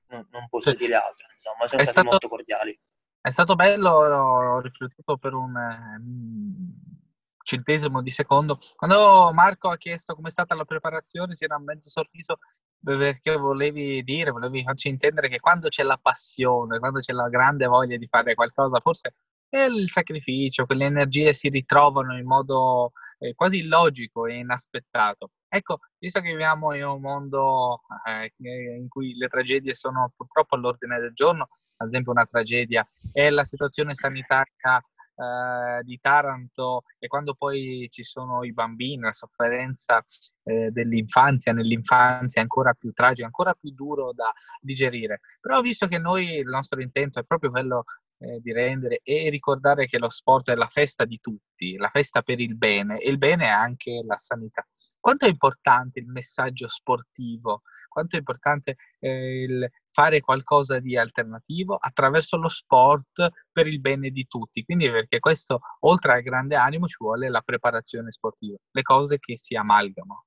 non, 0.09 0.27
non 0.31 0.49
posso 0.49 0.73
dire 0.73 0.95
altro 0.95 1.27
insomma 1.31 1.67
sono 1.67 1.83
stati 1.83 1.87
stato... 1.87 2.09
molto 2.09 2.29
cordiali 2.29 2.79
è 3.21 3.31
stato 3.31 3.57
bello, 3.57 3.91
ho 3.91 4.61
riflettuto 4.61 5.17
per 5.19 5.35
un 5.35 5.55
eh, 5.55 6.99
centesimo 7.43 8.01
di 8.01 8.11
secondo. 8.11 8.59
Quando 8.77 9.31
Marco 9.33 9.69
ha 9.69 9.77
chiesto 9.77 10.15
come 10.15 10.29
è 10.29 10.31
stata 10.31 10.55
la 10.55 10.65
preparazione, 10.65 11.35
si 11.35 11.45
era 11.45 11.59
mezzo 11.59 11.89
sorriso 11.91 12.39
perché 12.81 13.37
volevi 13.37 14.03
dire, 14.05 14.31
volevi 14.31 14.63
farci 14.63 14.89
intendere 14.89 15.29
che 15.29 15.41
quando 15.41 15.69
c'è 15.69 15.83
la 15.83 15.99
passione, 16.01 16.79
quando 16.79 17.01
c'è 17.01 17.13
la 17.13 17.29
grande 17.29 17.67
voglia 17.67 17.97
di 17.97 18.07
fare 18.07 18.35
qualcosa, 18.35 18.81
forse 18.81 19.15
è 19.49 19.63
il 19.63 19.89
sacrificio, 19.89 20.67
quelle 20.67 20.85
energie 20.85 21.33
si 21.33 21.49
ritrovano 21.49 22.17
in 22.17 22.27
modo 22.27 22.93
eh, 23.19 23.35
quasi 23.35 23.59
illogico 23.59 24.27
e 24.27 24.37
inaspettato. 24.39 25.31
Ecco, 25.51 25.79
visto 25.99 26.21
che 26.21 26.29
viviamo 26.29 26.75
in 26.75 26.85
un 26.85 27.01
mondo 27.01 27.81
eh, 28.07 28.33
in 28.39 28.89
cui 28.89 29.15
le 29.15 29.29
tragedie 29.29 29.73
sono 29.73 30.13
purtroppo 30.15 30.57
all'ordine 30.57 31.01
del 31.01 31.15
giorno, 31.15 31.49
ad 31.77 31.89
esempio 31.89 32.13
una 32.13 32.27
tragedia, 32.27 32.87
è 33.13 33.31
la 33.31 33.45
situazione 33.45 33.95
sanitaria 33.95 34.83
eh, 35.19 35.83
di 35.83 35.99
Taranto 36.01 36.83
e 36.99 37.09
quando 37.09 37.35
poi 37.35 37.89
ci 37.91 38.03
sono 38.03 38.45
i 38.45 38.53
bambini, 38.53 39.03
la 39.03 39.13
sofferenza 39.13 40.05
eh, 40.45 40.71
dell'infanzia, 40.71 41.53
nell'infanzia 41.53 42.41
è 42.41 42.45
ancora 42.45 42.75
più 42.75 42.93
tragica, 42.93 43.27
ancora 43.27 43.55
più 43.55 43.73
duro 43.73 44.13
da 44.13 44.33
digerire. 44.61 45.21
Però 45.41 45.61
visto 45.61 45.89
che 45.89 45.99
noi 45.99 46.37
il 46.37 46.47
nostro 46.47 46.81
intento 46.81 47.19
è 47.19 47.25
proprio 47.25 47.51
quello 47.51 47.85
eh, 48.19 48.41
di 48.41 48.53
rendere 48.53 49.01
e 49.03 49.31
ricordare 49.31 49.87
che 49.87 49.99
lo 49.99 50.09
sport 50.09 50.51
è 50.51 50.55
la 50.55 50.67
festa 50.67 51.05
di 51.05 51.19
tutti, 51.21 51.77
la 51.77 51.89
festa 51.89 52.23
per 52.23 52.41
il 52.41 52.57
bene 52.57 52.99
e 52.99 53.11
il 53.11 53.19
bene 53.19 53.45
è 53.45 53.49
anche 53.49 54.03
la 54.05 54.17
sanità. 54.17 54.67
Quanto 54.99 55.27
è 55.27 55.29
importante 55.29 56.01
il 56.01 56.07
messaggio 56.07 56.69
sportivo? 56.69 57.63
Quanto 57.89 58.17
è 58.17 58.19
importante 58.19 58.77
eh, 58.99 59.43
il 59.43 59.71
fare 59.91 60.21
qualcosa 60.21 60.79
di 60.79 60.97
alternativo 60.97 61.77
attraverso 61.77 62.37
lo 62.37 62.49
sport 62.49 63.31
per 63.51 63.67
il 63.67 63.81
bene 63.81 64.11
di 64.11 64.27
tutti? 64.27 64.65
Quindi 64.65 64.91
perché 64.91 65.21
questo, 65.21 65.61
oltre 65.81 66.13
al 66.13 66.23
grande 66.23 66.57
animo, 66.57 66.87
ci 66.87 66.97
vuole 66.99 67.29
la 67.29 67.41
preparazione 67.41 68.11
sportiva, 68.11 68.57
le 68.71 68.83
cose 68.83 69.19
che 69.19 69.37
si 69.37 69.55
amalgamano. 69.55 70.25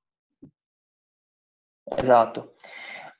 Esatto. 1.84 2.54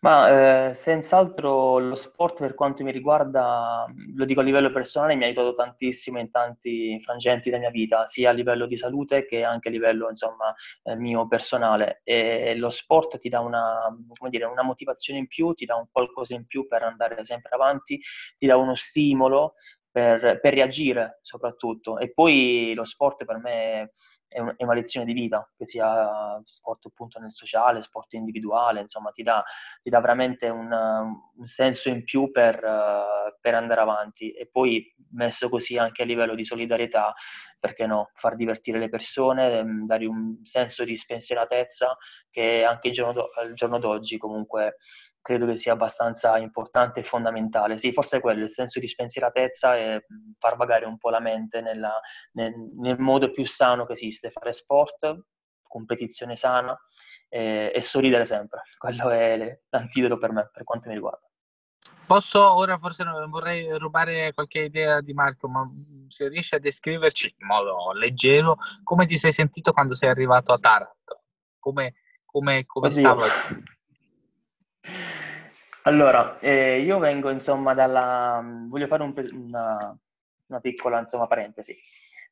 Ma 0.04 0.70
eh, 0.70 0.74
senz'altro 0.74 1.78
lo 1.78 1.94
sport 1.94 2.40
per 2.40 2.54
quanto 2.54 2.82
mi 2.82 2.90
riguarda, 2.90 3.86
lo 4.16 4.24
dico 4.24 4.40
a 4.40 4.42
livello 4.42 4.72
personale, 4.72 5.14
mi 5.14 5.22
ha 5.22 5.26
aiutato 5.26 5.52
tantissimo 5.52 6.18
in 6.18 6.28
tanti 6.28 6.98
frangenti 6.98 7.50
della 7.50 7.60
mia 7.62 7.70
vita, 7.70 8.04
sia 8.06 8.30
a 8.30 8.32
livello 8.32 8.66
di 8.66 8.76
salute 8.76 9.24
che 9.26 9.44
anche 9.44 9.68
a 9.68 9.70
livello 9.70 10.08
insomma, 10.08 10.52
eh, 10.82 10.96
mio 10.96 11.28
personale. 11.28 12.00
E 12.02 12.56
lo 12.56 12.68
sport 12.68 13.20
ti 13.20 13.28
dà 13.28 13.38
una, 13.38 13.96
dire, 14.28 14.44
una 14.46 14.64
motivazione 14.64 15.20
in 15.20 15.28
più, 15.28 15.52
ti 15.52 15.66
dà 15.66 15.76
un 15.76 15.86
qualcosa 15.88 16.34
in 16.34 16.46
più 16.46 16.66
per 16.66 16.82
andare 16.82 17.22
sempre 17.22 17.50
avanti, 17.54 18.00
ti 18.36 18.46
dà 18.46 18.56
uno 18.56 18.74
stimolo 18.74 19.54
per, 19.88 20.40
per 20.40 20.52
reagire 20.52 21.20
soprattutto. 21.22 21.98
E 21.98 22.12
poi 22.12 22.72
lo 22.74 22.84
sport 22.84 23.24
per 23.24 23.38
me 23.38 23.92
è, 24.32 24.40
un, 24.40 24.54
è, 24.56 24.64
una 24.64 24.74
lezione 24.74 25.06
di 25.06 25.12
vita, 25.12 25.48
che 25.56 25.64
sia 25.64 26.40
sport 26.44 26.86
appunto 26.86 27.18
nel 27.18 27.32
sociale, 27.32 27.82
sport 27.82 28.14
individuale, 28.14 28.80
insomma 28.80 29.10
ti 29.10 29.22
dà, 29.22 29.42
ti 29.82 29.90
dà 29.90 30.00
veramente 30.00 30.48
un, 30.48 30.70
un, 30.72 31.46
senso 31.46 31.88
in 31.88 32.04
più 32.04 32.30
per, 32.30 32.60
per, 33.40 33.54
andare 33.54 33.80
avanti. 33.80 34.32
E 34.32 34.48
poi 34.50 34.94
messo 35.10 35.48
così 35.48 35.78
anche 35.78 36.02
a 36.02 36.06
livello 36.06 36.34
di 36.34 36.44
solidarietà, 36.44 37.14
perché 37.62 37.86
no, 37.86 38.10
far 38.14 38.34
divertire 38.34 38.80
le 38.80 38.88
persone, 38.88 39.60
ehm, 39.60 39.86
dare 39.86 40.04
un 40.04 40.38
senso 40.42 40.82
di 40.82 40.96
spensieratezza 40.96 41.96
che 42.28 42.64
anche 42.64 42.88
il 42.88 42.92
giorno, 42.92 43.12
do, 43.12 43.30
il 43.48 43.54
giorno 43.54 43.78
d'oggi 43.78 44.18
comunque 44.18 44.78
credo 45.20 45.46
che 45.46 45.56
sia 45.56 45.74
abbastanza 45.74 46.36
importante 46.38 46.98
e 46.98 47.02
fondamentale. 47.04 47.78
Sì, 47.78 47.92
forse 47.92 48.16
è 48.16 48.20
quello, 48.20 48.42
il 48.42 48.50
senso 48.50 48.80
di 48.80 48.88
spensieratezza 48.88 49.76
e 49.76 50.04
far 50.40 50.56
vagare 50.56 50.86
un 50.86 50.98
po' 50.98 51.10
la 51.10 51.20
mente 51.20 51.60
nella, 51.60 52.00
nel, 52.32 52.52
nel, 52.80 52.98
modo 52.98 53.30
più 53.30 53.46
sano 53.46 53.86
che 53.86 53.92
esiste, 53.92 54.30
fare 54.30 54.50
sport, 54.52 55.26
competizione 55.62 56.34
sana 56.34 56.76
e, 57.28 57.70
e 57.72 57.80
sorridere 57.80 58.24
sempre. 58.24 58.62
Quello 58.76 59.08
è 59.10 59.60
l'antidoto 59.68 60.18
per 60.18 60.32
me, 60.32 60.50
per 60.52 60.64
quanto 60.64 60.88
mi 60.88 60.94
riguarda. 60.94 61.31
Posso 62.12 62.56
ora 62.56 62.76
forse 62.76 63.04
vorrei 63.28 63.66
rubare 63.78 64.34
qualche 64.34 64.64
idea 64.64 65.00
di 65.00 65.14
Marco, 65.14 65.48
ma 65.48 65.66
se 66.08 66.28
riesci 66.28 66.54
a 66.54 66.58
descriverci 66.58 67.36
in 67.38 67.46
modo 67.46 67.92
leggero 67.94 68.58
come 68.82 69.06
ti 69.06 69.16
sei 69.16 69.32
sentito 69.32 69.72
quando 69.72 69.94
sei 69.94 70.10
arrivato 70.10 70.52
a 70.52 70.58
Taranto? 70.58 71.22
Come, 71.58 71.94
come, 72.26 72.66
come 72.66 72.90
stava? 72.90 73.24
Allora, 75.84 76.38
eh, 76.40 76.80
io 76.80 76.98
vengo 76.98 77.30
insomma 77.30 77.72
dalla... 77.72 78.44
voglio 78.68 78.88
fare 78.88 79.04
un, 79.04 79.14
una, 79.32 79.98
una, 80.48 80.60
piccola 80.60 80.98
insomma, 80.98 81.26
parentesi. 81.26 81.74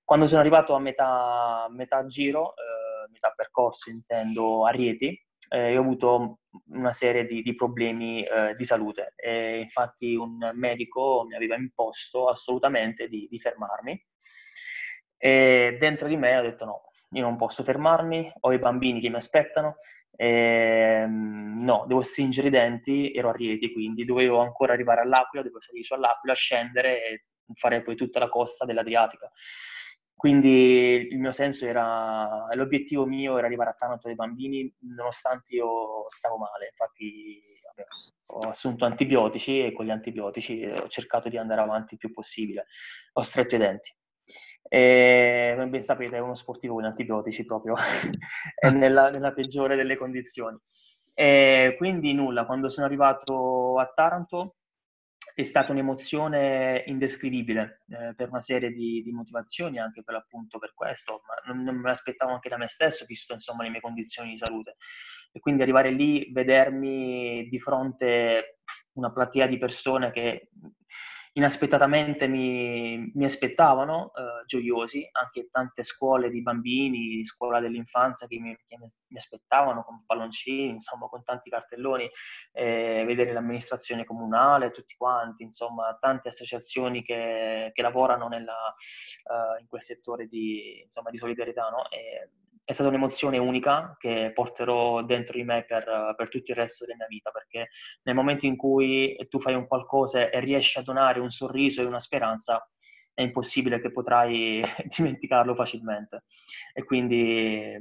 Quando 0.04 0.26
sono 0.26 0.40
arrivato 0.40 0.74
a 0.74 0.78
metà, 0.78 1.68
metà 1.70 2.04
giro, 2.04 2.50
eh, 2.50 3.10
metà 3.10 3.32
percorso 3.34 3.88
intendo 3.88 4.66
a 4.66 4.70
Rieti, 4.72 5.18
eh, 5.48 5.74
ho 5.74 5.80
avuto 5.80 6.39
una 6.70 6.92
serie 6.92 7.26
di, 7.26 7.42
di 7.42 7.54
problemi 7.54 8.24
eh, 8.24 8.54
di 8.56 8.64
salute 8.64 9.12
e 9.16 9.60
infatti 9.60 10.14
un 10.14 10.50
medico 10.54 11.24
mi 11.28 11.34
aveva 11.34 11.54
imposto 11.56 12.28
assolutamente 12.28 13.08
di, 13.08 13.28
di 13.30 13.38
fermarmi 13.38 14.06
e 15.16 15.76
dentro 15.78 16.08
di 16.08 16.16
me 16.16 16.38
ho 16.38 16.42
detto 16.42 16.64
no, 16.64 16.82
io 17.10 17.22
non 17.22 17.36
posso 17.36 17.62
fermarmi, 17.62 18.32
ho 18.40 18.52
i 18.52 18.58
bambini 18.58 19.00
che 19.00 19.10
mi 19.10 19.16
aspettano, 19.16 19.76
eh, 20.16 21.04
no, 21.06 21.84
devo 21.86 22.00
stringere 22.00 22.48
i 22.48 22.50
denti, 22.50 23.12
ero 23.12 23.28
a 23.28 23.32
Rieti, 23.32 23.70
quindi 23.72 24.06
dovevo 24.06 24.38
ancora 24.38 24.72
arrivare 24.72 25.02
all'Aquila, 25.02 25.42
dovevo 25.42 25.60
salire 25.60 25.84
su 25.84 25.92
all'Aquila, 25.92 26.34
scendere 26.34 27.04
e 27.04 27.24
fare 27.52 27.82
poi 27.82 27.96
tutta 27.96 28.18
la 28.18 28.30
costa 28.30 28.64
dell'Adriatica. 28.64 29.30
Quindi 30.20 31.08
il 31.10 31.18
mio 31.18 31.32
senso 31.32 31.64
era, 31.64 32.46
l'obiettivo 32.52 33.06
mio 33.06 33.38
era 33.38 33.46
arrivare 33.46 33.70
a 33.70 33.72
Taranto 33.72 34.06
dei 34.06 34.16
bambini, 34.16 34.70
nonostante 34.80 35.54
io 35.54 36.04
stavo 36.08 36.36
male. 36.36 36.66
Infatti 36.66 37.40
ho 38.26 38.40
assunto 38.40 38.84
antibiotici 38.84 39.64
e 39.64 39.72
con 39.72 39.86
gli 39.86 39.90
antibiotici 39.90 40.62
ho 40.62 40.88
cercato 40.88 41.30
di 41.30 41.38
andare 41.38 41.62
avanti 41.62 41.94
il 41.94 42.00
più 42.00 42.12
possibile. 42.12 42.66
Ho 43.14 43.22
stretto 43.22 43.54
i 43.54 43.58
denti. 43.58 43.96
E, 44.68 45.52
come 45.54 45.68
ben 45.68 45.82
sapete, 45.82 46.16
è 46.16 46.20
uno 46.20 46.34
sportivo 46.34 46.74
con 46.74 46.84
antibiotici 46.84 47.46
proprio, 47.46 47.76
è 48.54 48.68
nella, 48.72 49.08
nella, 49.08 49.32
peggiore 49.32 49.74
delle 49.74 49.96
condizioni. 49.96 50.58
E 51.14 51.76
quindi 51.78 52.12
nulla, 52.12 52.44
quando 52.44 52.68
sono 52.68 52.84
arrivato 52.84 53.78
a 53.78 53.90
Taranto 53.94 54.56
è 55.34 55.42
stata 55.42 55.72
un'emozione 55.72 56.84
indescrivibile 56.86 57.82
eh, 57.88 58.14
per 58.14 58.28
una 58.28 58.40
serie 58.40 58.70
di, 58.70 59.02
di, 59.02 59.12
motivazioni, 59.12 59.78
anche 59.78 60.02
per 60.02 60.14
l'appunto 60.14 60.58
per 60.58 60.72
questo, 60.74 61.22
ma 61.26 61.52
non, 61.52 61.62
non, 61.62 61.76
me 61.76 61.88
l'aspettavo 61.88 62.32
anche 62.32 62.48
da 62.48 62.56
me 62.56 62.68
stesso, 62.68 63.04
visto 63.06 63.32
insomma 63.32 63.62
le 63.62 63.70
mie 63.70 63.80
condizioni 63.80 64.30
di 64.30 64.36
salute. 64.36 64.76
E 65.32 65.40
quindi 65.40 65.62
arrivare 65.62 65.90
lì, 65.90 66.30
vedermi 66.32 67.46
di 67.48 67.58
fronte 67.60 68.58
una 68.94 69.12
platea 69.12 69.46
di 69.46 69.58
persone 69.58 70.10
che 70.10 70.50
inaspettatamente 71.32 72.26
mi, 72.26 73.10
mi 73.14 73.24
aspettavano, 73.24 74.12
eh, 74.14 74.44
gioiosi, 74.46 75.08
anche 75.12 75.48
tante 75.50 75.82
scuole 75.82 76.30
di 76.30 76.42
bambini, 76.42 77.24
scuola 77.24 77.60
dell'infanzia 77.60 78.26
che 78.26 78.38
mi, 78.40 78.56
che 78.66 78.76
mi 78.76 79.16
aspettavano 79.16 79.84
con 79.84 80.04
palloncini, 80.04 80.70
insomma 80.70 81.06
con 81.06 81.22
tanti 81.22 81.50
cartelloni, 81.50 82.08
eh, 82.52 83.04
vedere 83.06 83.32
l'amministrazione 83.32 84.04
comunale, 84.04 84.72
tutti 84.72 84.94
quanti, 84.96 85.44
insomma 85.44 85.96
tante 86.00 86.28
associazioni 86.28 87.02
che, 87.02 87.70
che 87.72 87.82
lavorano 87.82 88.28
nella, 88.28 88.74
uh, 89.24 89.60
in 89.60 89.66
quel 89.68 89.82
settore 89.82 90.26
di, 90.26 90.80
insomma, 90.82 91.10
di 91.10 91.18
solidarietà. 91.18 91.68
No? 91.68 91.88
E, 91.90 92.30
è 92.70 92.72
stata 92.72 92.88
un'emozione 92.88 93.36
unica 93.36 93.96
che 93.98 94.30
porterò 94.32 95.02
dentro 95.02 95.36
di 95.36 95.42
me 95.42 95.64
per, 95.64 96.14
per, 96.14 96.28
tutto 96.28 96.52
il 96.52 96.56
resto 96.56 96.84
della 96.84 96.98
mia 96.98 97.08
vita, 97.08 97.32
perché 97.32 97.70
nel 98.04 98.14
momento 98.14 98.46
in 98.46 98.56
cui 98.56 99.16
tu 99.28 99.40
fai 99.40 99.54
un 99.54 99.66
qualcosa 99.66 100.30
e 100.30 100.38
riesci 100.38 100.78
a 100.78 100.82
donare 100.82 101.18
un 101.18 101.30
sorriso 101.30 101.82
e 101.82 101.86
una 101.86 101.98
speranza, 101.98 102.64
è 103.12 103.22
impossibile 103.22 103.80
che 103.80 103.90
potrai 103.90 104.62
dimenticarlo 104.96 105.52
facilmente. 105.56 106.22
E 106.72 106.84
quindi 106.84 107.76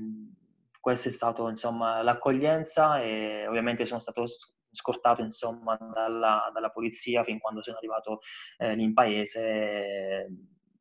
questa 0.80 1.10
è 1.10 1.12
stata 1.12 1.48
insomma 1.48 2.02
l'accoglienza 2.02 3.00
e 3.00 3.46
ovviamente 3.46 3.86
sono 3.86 4.00
stato 4.00 4.26
scortato 4.72 5.22
insomma 5.22 5.78
dalla, 5.94 6.50
dalla 6.52 6.70
polizia 6.72 7.22
fin 7.22 7.38
quando 7.38 7.62
sono 7.62 7.78
arrivato 7.78 8.22
eh, 8.58 8.74
in 8.74 8.94
paese 8.94 10.28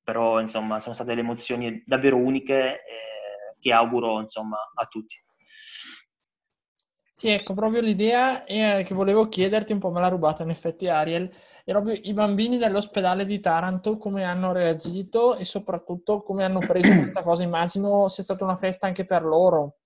però 0.03 0.41
insomma 0.41 0.79
sono 0.79 0.95
state 0.95 1.11
delle 1.11 1.23
emozioni 1.23 1.83
davvero 1.85 2.17
uniche 2.17 2.85
eh, 2.85 3.09
che 3.61 3.73
auguro 3.73 4.21
insomma 4.21 4.57
a 4.75 4.85
tutti. 4.87 5.17
Sì, 7.19 7.31
ecco, 7.31 7.53
proprio 7.53 7.81
l'idea 7.81 8.45
eh, 8.45 8.85
che 8.87 8.95
volevo 8.95 9.27
chiederti, 9.27 9.73
un 9.73 9.81
po' 9.81 9.91
me 9.91 10.01
l'ha 10.01 10.07
rubata 10.07 10.45
in 10.45 10.51
effetti 10.51 10.87
Ariel, 10.87 11.29
e 11.65 11.73
proprio 11.73 11.99
i 12.01 12.13
bambini 12.13 12.59
dell'ospedale 12.59 13.25
di 13.25 13.41
Taranto 13.41 13.99
come 13.99 14.23
hanno 14.23 14.53
reagito 14.53 15.35
e 15.35 15.45
soprattutto 15.45 16.23
come 16.23 16.45
hanno 16.45 16.61
preso 16.61 16.95
questa 16.95 17.25
cosa. 17.25 17.43
Immagino 17.43 18.07
sia 18.07 18.23
stata 18.23 18.45
una 18.45 18.55
festa 18.55 18.87
anche 18.87 19.05
per 19.05 19.25
loro. 19.25 19.78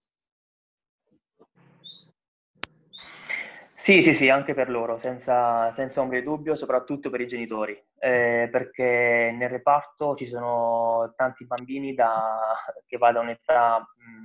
Sì, 3.83 4.01
sì, 4.01 4.15
sì, 4.15 4.29
anche 4.29 4.55
per 4.55 4.71
loro, 4.71 4.97
senza, 4.97 5.69
senza 5.73 6.01
ombra 6.03 6.17
di 6.19 6.25
dubbio, 6.25 6.55
soprattutto 6.55 7.11
per 7.11 7.21
i 7.21 7.27
genitori, 7.27 7.73
eh, 7.99 8.49
perché 8.49 9.35
nel 9.37 9.49
reparto 9.49 10.15
ci 10.15 10.25
sono 10.27 11.13
tanti 11.17 11.45
bambini 11.47 11.93
da, 11.93 12.55
che 12.87 12.97
va 12.97 13.11
da 13.11 13.19
un'età 13.19 13.85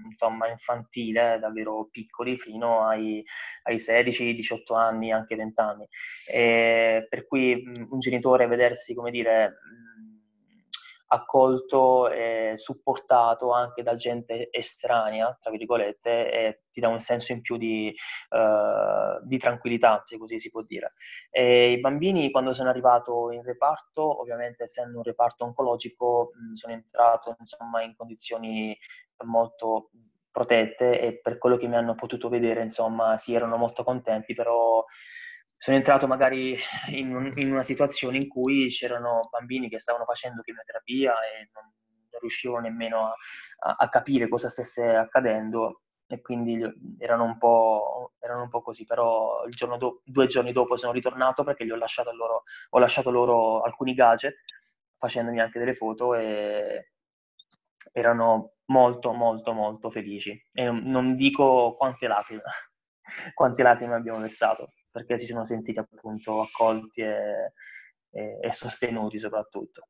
insomma, 0.09 0.47
infantile, 0.47 1.39
davvero 1.39 1.87
piccoli, 1.89 2.37
fino 2.37 2.85
ai, 2.85 3.23
ai 3.63 3.79
16, 3.79 4.35
18 4.35 4.75
anni, 4.75 5.11
anche 5.11 5.35
20 5.35 5.59
anni. 5.61 5.87
E 6.31 7.07
per 7.09 7.25
cui 7.25 7.63
un 7.89 7.97
genitore 7.97 8.45
vedersi, 8.45 8.93
come 8.93 9.09
dire, 9.09 9.57
accolto 11.07 12.09
e 12.09 12.53
supportato 12.55 13.51
anche 13.51 13.83
da 13.83 13.95
gente 13.95 14.49
estranea, 14.51 15.35
tra 15.39 15.51
virgolette, 15.51 16.31
e 16.31 16.61
ti 16.71 16.79
dà 16.79 16.89
un 16.89 16.99
senso 16.99 17.31
in 17.31 17.41
più 17.41 17.57
di, 17.57 17.93
uh, 18.29 19.25
di 19.25 19.37
tranquillità, 19.37 20.03
se 20.05 20.17
così 20.17 20.39
si 20.39 20.49
può 20.49 20.61
dire. 20.63 20.93
E 21.29 21.71
I 21.71 21.79
bambini, 21.79 22.29
quando 22.31 22.53
sono 22.53 22.69
arrivato 22.69 23.31
in 23.31 23.43
reparto, 23.43 24.19
ovviamente 24.21 24.63
essendo 24.63 24.97
un 24.97 25.03
reparto 25.03 25.45
oncologico, 25.45 26.31
sono 26.53 26.73
entrato 26.73 27.35
insomma, 27.39 27.81
in 27.83 27.95
condizioni 27.95 28.77
molto 29.25 29.89
protette 30.29 30.99
e 30.99 31.19
per 31.19 31.39
quello 31.39 31.57
che 31.57 31.67
mi 31.67 31.75
hanno 31.75 31.95
potuto 31.95 32.29
vedere, 32.29 32.61
insomma, 32.61 33.17
sì, 33.17 33.33
erano 33.33 33.57
molto 33.57 33.83
contenti, 33.83 34.35
però 34.35 34.83
sono 35.57 35.75
entrato 35.75 36.05
magari 36.05 36.55
in, 36.91 37.15
un, 37.15 37.33
in, 37.35 37.51
una 37.51 37.63
situazione 37.63 38.17
in 38.17 38.27
cui 38.27 38.67
c'erano 38.67 39.21
bambini 39.31 39.69
che 39.69 39.79
stavano 39.79 40.05
facendo 40.05 40.41
chemioterapia 40.43 41.13
e 41.13 41.49
non, 41.53 41.63
non 42.11 42.19
riuscivano 42.19 42.61
nemmeno 42.61 43.07
a, 43.59 43.75
a, 43.77 43.89
capire 43.89 44.27
cosa 44.27 44.49
stesse 44.49 44.95
accadendo 44.95 45.81
e 46.05 46.21
quindi 46.21 46.61
erano 46.99 47.23
un 47.23 47.37
po', 47.37 48.13
erano 48.19 48.43
un 48.43 48.49
po 48.49 48.61
così, 48.61 48.85
però 48.85 49.43
do, 49.77 50.01
due 50.05 50.27
giorni 50.27 50.51
dopo 50.53 50.77
sono 50.77 50.93
ritornato 50.93 51.43
perché 51.43 51.65
gli 51.65 51.71
ho 51.71 51.75
lasciato 51.75 52.13
loro, 52.13 52.43
ho 52.69 52.79
lasciato 52.79 53.09
loro 53.09 53.61
alcuni 53.61 53.93
gadget 53.93 54.35
facendomi 54.95 55.41
anche 55.41 55.59
delle 55.59 55.73
foto 55.73 56.15
e 56.15 56.91
erano 57.91 58.53
molto 58.65 59.11
molto 59.11 59.53
molto 59.53 59.89
felici. 59.89 60.39
E 60.53 60.69
non 60.69 61.15
dico 61.15 61.75
quante 61.75 62.07
lacrime, 62.07 62.43
quante 63.33 63.63
lacrime 63.63 63.95
abbiamo 63.95 64.19
versato 64.19 64.71
perché 64.97 65.19
si 65.19 65.27
sono 65.27 65.43
sentiti 65.43 65.77
appunto 65.77 66.41
accolti 66.41 67.01
e, 67.01 67.53
e, 68.09 68.39
e 68.41 68.51
sostenuti 68.51 69.19
soprattutto. 69.19 69.89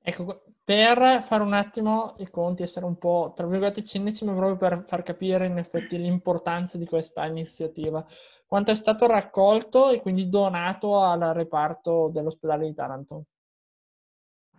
Ecco, 0.00 0.44
per 0.62 1.22
fare 1.22 1.42
un 1.42 1.54
attimo 1.54 2.14
i 2.18 2.28
conti, 2.30 2.62
essere 2.62 2.84
un 2.84 2.96
po', 2.98 3.32
tra 3.34 3.46
virgolette, 3.46 3.82
cinici, 3.82 4.24
ma 4.24 4.34
proprio 4.34 4.56
per 4.56 4.84
far 4.86 5.02
capire 5.02 5.46
in 5.46 5.56
effetti 5.58 5.96
l'importanza 5.96 6.78
di 6.78 6.84
questa 6.84 7.24
iniziativa, 7.24 8.04
quanto 8.46 8.70
è 8.70 8.74
stato 8.74 9.06
raccolto 9.06 9.90
e 9.90 10.00
quindi 10.00 10.28
donato 10.28 11.00
al 11.00 11.20
reparto 11.32 12.10
dell'ospedale 12.12 12.66
di 12.66 12.74
Taranto? 12.74 13.24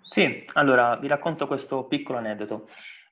Sì, 0.01 0.43
allora 0.53 0.97
vi 0.97 1.07
racconto 1.07 1.47
questo 1.47 1.85
piccolo 1.85 2.17
aneddoto. 2.17 2.67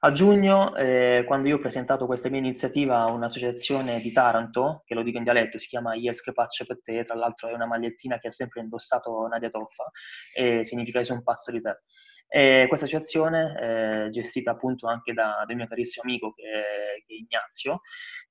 A 0.06 0.12
giugno, 0.12 0.76
eh, 0.76 1.24
quando 1.26 1.48
io 1.48 1.56
ho 1.56 1.60
presentato 1.60 2.06
questa 2.06 2.28
mia 2.28 2.40
iniziativa 2.40 3.00
a 3.00 3.06
un'associazione 3.06 4.02
di 4.02 4.12
Taranto, 4.12 4.82
che 4.86 4.96
lo 4.96 5.02
dico 5.02 5.18
in 5.18 5.24
dialetto, 5.24 5.58
si 5.58 5.70
chiama 5.70 5.96
Iesc 5.96 6.34
Pacce 6.34 6.66
per 6.66 6.82
te, 6.82 7.06
tra 7.06 7.16
l'altro 7.16 7.48
è 7.48 7.54
una 7.54 7.66
magliettina 7.66 8.18
che 8.20 8.28
ha 8.28 8.32
sempre 8.32 8.60
indossato 8.60 9.26
Nadia 9.28 9.48
Toffa 9.48 9.90
e 10.36 10.66
significa 10.66 10.98
io 10.98 11.06
sono 11.06 11.20
un 11.20 11.24
pazzo 11.24 11.52
di 11.52 11.62
te. 11.62 11.84
E 12.28 12.66
questa 12.68 12.86
associazione, 12.86 14.06
eh, 14.08 14.10
gestita 14.10 14.52
appunto 14.52 14.88
anche 14.88 15.14
da, 15.14 15.46
dal 15.48 15.56
mio 15.56 15.68
carissimo 15.68 16.04
amico 16.04 16.34
che 16.34 16.44
è, 16.44 17.02
che 17.06 17.14
è 17.14 17.18
Ignazio, 17.18 17.80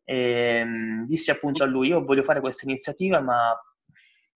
eh, 0.04 0.66
dissi 1.06 1.30
appunto 1.30 1.62
a 1.62 1.66
lui, 1.66 1.88
io 1.88 2.04
voglio 2.04 2.22
fare 2.22 2.40
questa 2.40 2.66
iniziativa 2.66 3.18
ma 3.20 3.58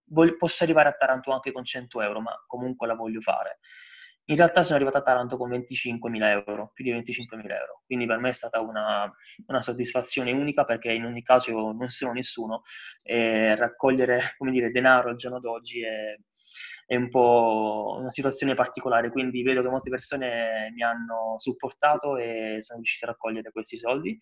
voglio, 0.05 0.37
posso 0.37 0.63
arrivare 0.63 0.89
a 0.89 0.93
Taranto 0.93 1.31
anche 1.31 1.51
con 1.51 1.63
100 1.63 2.01
euro, 2.01 2.19
ma 2.19 2.33
comunque 2.47 2.87
la 2.87 2.95
voglio 2.95 3.21
fare. 3.21 3.59
In 4.29 4.35
realtà 4.35 4.61
sono 4.61 4.75
arrivato 4.75 4.97
a 4.97 5.01
Taranto 5.03 5.37
con 5.37 5.49
25.000 5.49 6.23
euro, 6.45 6.71
più 6.73 6.83
di 6.83 6.91
25.000 6.91 7.49
euro, 7.49 7.83
quindi 7.85 8.05
per 8.05 8.17
me 8.17 8.29
è 8.29 8.33
stata 8.33 8.59
una, 8.59 9.09
una, 9.45 9.61
soddisfazione 9.61 10.33
unica 10.33 10.65
perché 10.65 10.91
in 10.91 11.05
ogni 11.05 11.23
caso 11.23 11.51
io 11.51 11.71
non 11.71 11.87
sono 11.87 12.11
nessuno 12.11 12.63
e 13.03 13.55
raccogliere 13.55 14.19
come 14.37 14.51
dire, 14.51 14.69
denaro 14.69 15.09
al 15.09 15.15
giorno 15.15 15.39
d'oggi 15.39 15.81
è, 15.81 16.13
è 16.85 16.95
un 16.97 17.09
po' 17.09 17.97
una 17.99 18.09
situazione 18.09 18.53
particolare, 18.53 19.11
quindi 19.11 19.43
vedo 19.43 19.61
che 19.61 19.69
molte 19.69 19.89
persone 19.89 20.71
mi 20.73 20.83
hanno 20.83 21.35
supportato 21.37 22.17
e 22.17 22.57
sono 22.59 22.79
riuscito 22.79 23.05
a 23.05 23.09
raccogliere 23.09 23.51
questi 23.51 23.77
soldi 23.77 24.19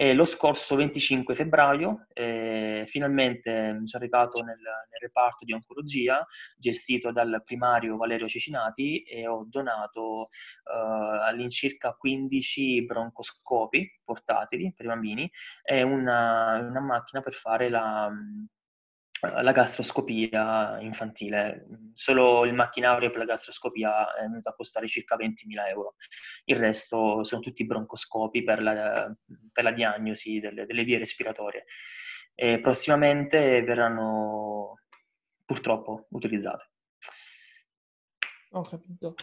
e 0.00 0.14
lo 0.14 0.24
scorso 0.24 0.76
25 0.76 1.34
febbraio 1.34 2.06
eh, 2.14 2.84
finalmente 2.86 3.76
mi 3.78 3.86
sono 3.86 4.02
recato 4.02 4.40
nel, 4.40 4.56
nel, 4.56 4.98
reparto 4.98 5.44
di 5.44 5.52
oncologia 5.52 6.26
gestito 6.56 7.12
dal 7.12 7.42
primario 7.44 7.98
Valerio 7.98 8.26
Cecinati 8.26 9.02
e 9.02 9.26
ho 9.26 9.44
donato 9.46 10.30
eh, 10.64 11.28
all'incirca 11.28 11.92
15 11.98 12.86
broncoscopi 12.86 14.00
portatili 14.02 14.72
per 14.74 14.86
i 14.86 14.88
bambini 14.88 15.30
e 15.62 15.82
una, 15.82 16.56
una 16.66 16.80
macchina 16.80 17.20
per 17.20 17.34
fare 17.34 17.68
la 17.68 18.10
la 19.20 19.52
gastroscopia 19.52 20.78
infantile. 20.80 21.66
Solo 21.92 22.44
il 22.46 22.54
macchinario 22.54 23.10
per 23.10 23.18
la 23.18 23.24
gastroscopia 23.24 24.14
è 24.14 24.22
venuto 24.22 24.48
a 24.48 24.54
costare 24.54 24.88
circa 24.88 25.16
20.000 25.16 25.68
euro. 25.68 25.94
Il 26.44 26.56
resto 26.56 27.22
sono 27.24 27.40
tutti 27.40 27.66
broncoscopi 27.66 28.42
per 28.42 28.62
la, 28.62 29.14
per 29.52 29.64
la 29.64 29.72
diagnosi 29.72 30.38
delle, 30.38 30.64
delle, 30.64 30.84
vie 30.84 30.98
respiratorie. 30.98 31.64
E 32.34 32.60
prossimamente 32.60 33.62
verranno 33.62 34.80
purtroppo 35.44 36.06
utilizzate. 36.10 36.70
Ho 38.52 38.62
capito. 38.62 39.14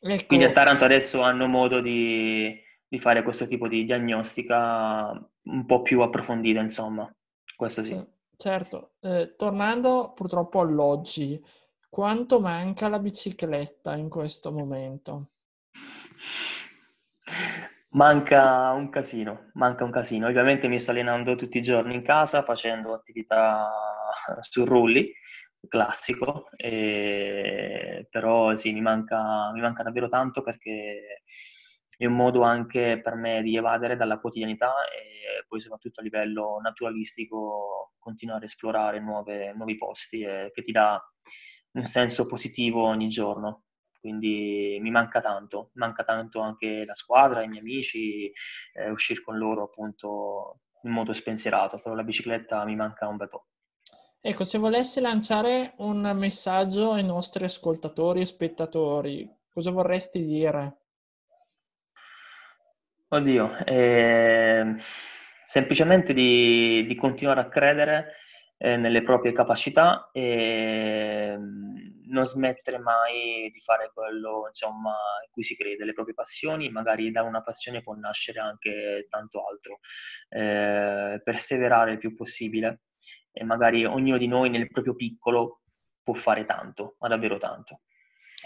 Ecco. 0.00 0.26
Quindi 0.26 0.46
a 0.46 0.52
Taranto 0.52 0.84
adesso 0.84 1.20
hanno 1.20 1.46
modo 1.46 1.80
di, 1.80 2.58
di, 2.88 2.98
fare 2.98 3.22
questo 3.22 3.46
tipo 3.46 3.68
di 3.68 3.84
diagnostica 3.84 5.10
un 5.42 5.66
po' 5.66 5.82
più 5.82 6.00
approfondita, 6.00 6.60
insomma. 6.60 7.10
Questo 7.54 7.84
sì. 7.84 8.14
Certo, 8.36 8.92
eh, 9.00 9.34
tornando 9.36 10.12
purtroppo 10.14 10.60
all'oggi, 10.60 11.38
quanto 11.88 12.40
manca 12.40 12.88
la 12.88 12.98
bicicletta 12.98 13.96
in 13.96 14.08
questo 14.08 14.52
momento? 14.52 15.30
Manca 17.90 18.70
un 18.72 18.90
casino, 18.90 19.50
manca 19.54 19.84
un 19.84 19.90
casino. 19.90 20.26
Ovviamente 20.26 20.68
mi 20.68 20.78
sto 20.78 20.90
allenando 20.90 21.34
tutti 21.34 21.58
i 21.58 21.62
giorni 21.62 21.94
in 21.94 22.02
casa 22.02 22.42
facendo 22.42 22.92
attività 22.92 23.70
su 24.40 24.64
rulli, 24.64 25.10
classico, 25.68 26.48
e... 26.56 28.06
però 28.10 28.54
sì, 28.54 28.72
mi 28.72 28.82
manca, 28.82 29.50
mi 29.52 29.60
manca 29.60 29.82
davvero 29.82 30.08
tanto 30.08 30.42
perché 30.42 31.22
è 31.96 32.04
un 32.06 32.14
modo 32.14 32.42
anche 32.42 33.00
per 33.02 33.14
me 33.14 33.42
di 33.42 33.56
evadere 33.56 33.96
dalla 33.96 34.18
quotidianità 34.18 34.72
e 34.84 35.44
poi 35.48 35.60
soprattutto 35.60 36.00
a 36.00 36.02
livello 36.02 36.58
naturalistico 36.62 37.92
continuare 37.98 38.42
a 38.42 38.46
esplorare 38.46 39.00
nuove, 39.00 39.52
nuovi 39.54 39.76
posti 39.76 40.20
e 40.22 40.50
che 40.52 40.62
ti 40.62 40.72
dà 40.72 41.00
un 41.72 41.84
senso 41.84 42.26
positivo 42.26 42.84
ogni 42.84 43.08
giorno. 43.08 43.62
Quindi 43.98 44.78
mi 44.80 44.90
manca 44.90 45.20
tanto, 45.20 45.70
manca 45.74 46.04
tanto 46.04 46.40
anche 46.40 46.84
la 46.84 46.94
squadra, 46.94 47.42
i 47.42 47.48
miei 47.48 47.60
amici, 47.60 48.30
eh, 48.74 48.90
uscire 48.90 49.20
con 49.20 49.36
loro 49.36 49.64
appunto 49.64 50.60
in 50.82 50.92
modo 50.92 51.12
spensierato, 51.12 51.80
però 51.80 51.94
la 51.94 52.04
bicicletta 52.04 52.64
mi 52.64 52.76
manca 52.76 53.08
un 53.08 53.16
bel 53.16 53.28
po'. 53.28 53.46
Ecco, 54.20 54.44
se 54.44 54.58
volessi 54.58 55.00
lanciare 55.00 55.74
un 55.78 56.00
messaggio 56.14 56.92
ai 56.92 57.04
nostri 57.04 57.44
ascoltatori 57.44 58.20
e 58.20 58.26
spettatori, 58.26 59.28
cosa 59.48 59.70
vorresti 59.70 60.24
dire? 60.24 60.85
Oddio, 63.16 63.64
eh, 63.64 64.74
semplicemente 65.42 66.12
di, 66.12 66.84
di, 66.86 66.94
continuare 66.94 67.40
a 67.40 67.48
credere 67.48 68.12
eh, 68.58 68.76
nelle 68.76 69.00
proprie 69.00 69.32
capacità 69.32 70.10
e 70.12 71.34
mm, 71.34 71.76
non 72.08 72.26
smettere 72.26 72.78
mai 72.78 73.50
di 73.50 73.60
fare 73.60 73.90
quello 73.94 74.44
insomma, 74.48 74.90
in 75.24 75.30
cui 75.30 75.42
si 75.44 75.56
crede, 75.56 75.86
le 75.86 75.94
proprie 75.94 76.12
passioni, 76.12 76.68
magari 76.68 77.10
da 77.10 77.22
una 77.22 77.40
passione 77.40 77.80
può 77.80 77.94
nascere 77.94 78.40
anche 78.40 79.06
tanto 79.08 79.46
altro. 79.46 79.78
Eh, 80.28 81.18
perseverare 81.24 81.92
il 81.92 81.98
più 81.98 82.14
possibile 82.14 82.82
e 83.32 83.44
magari 83.44 83.86
ognuno 83.86 84.18
di 84.18 84.26
noi 84.26 84.50
nel 84.50 84.70
proprio 84.70 84.94
piccolo 84.94 85.62
può 86.02 86.12
fare 86.12 86.44
tanto, 86.44 86.96
ma 87.00 87.08
davvero 87.08 87.38
tanto. 87.38 87.80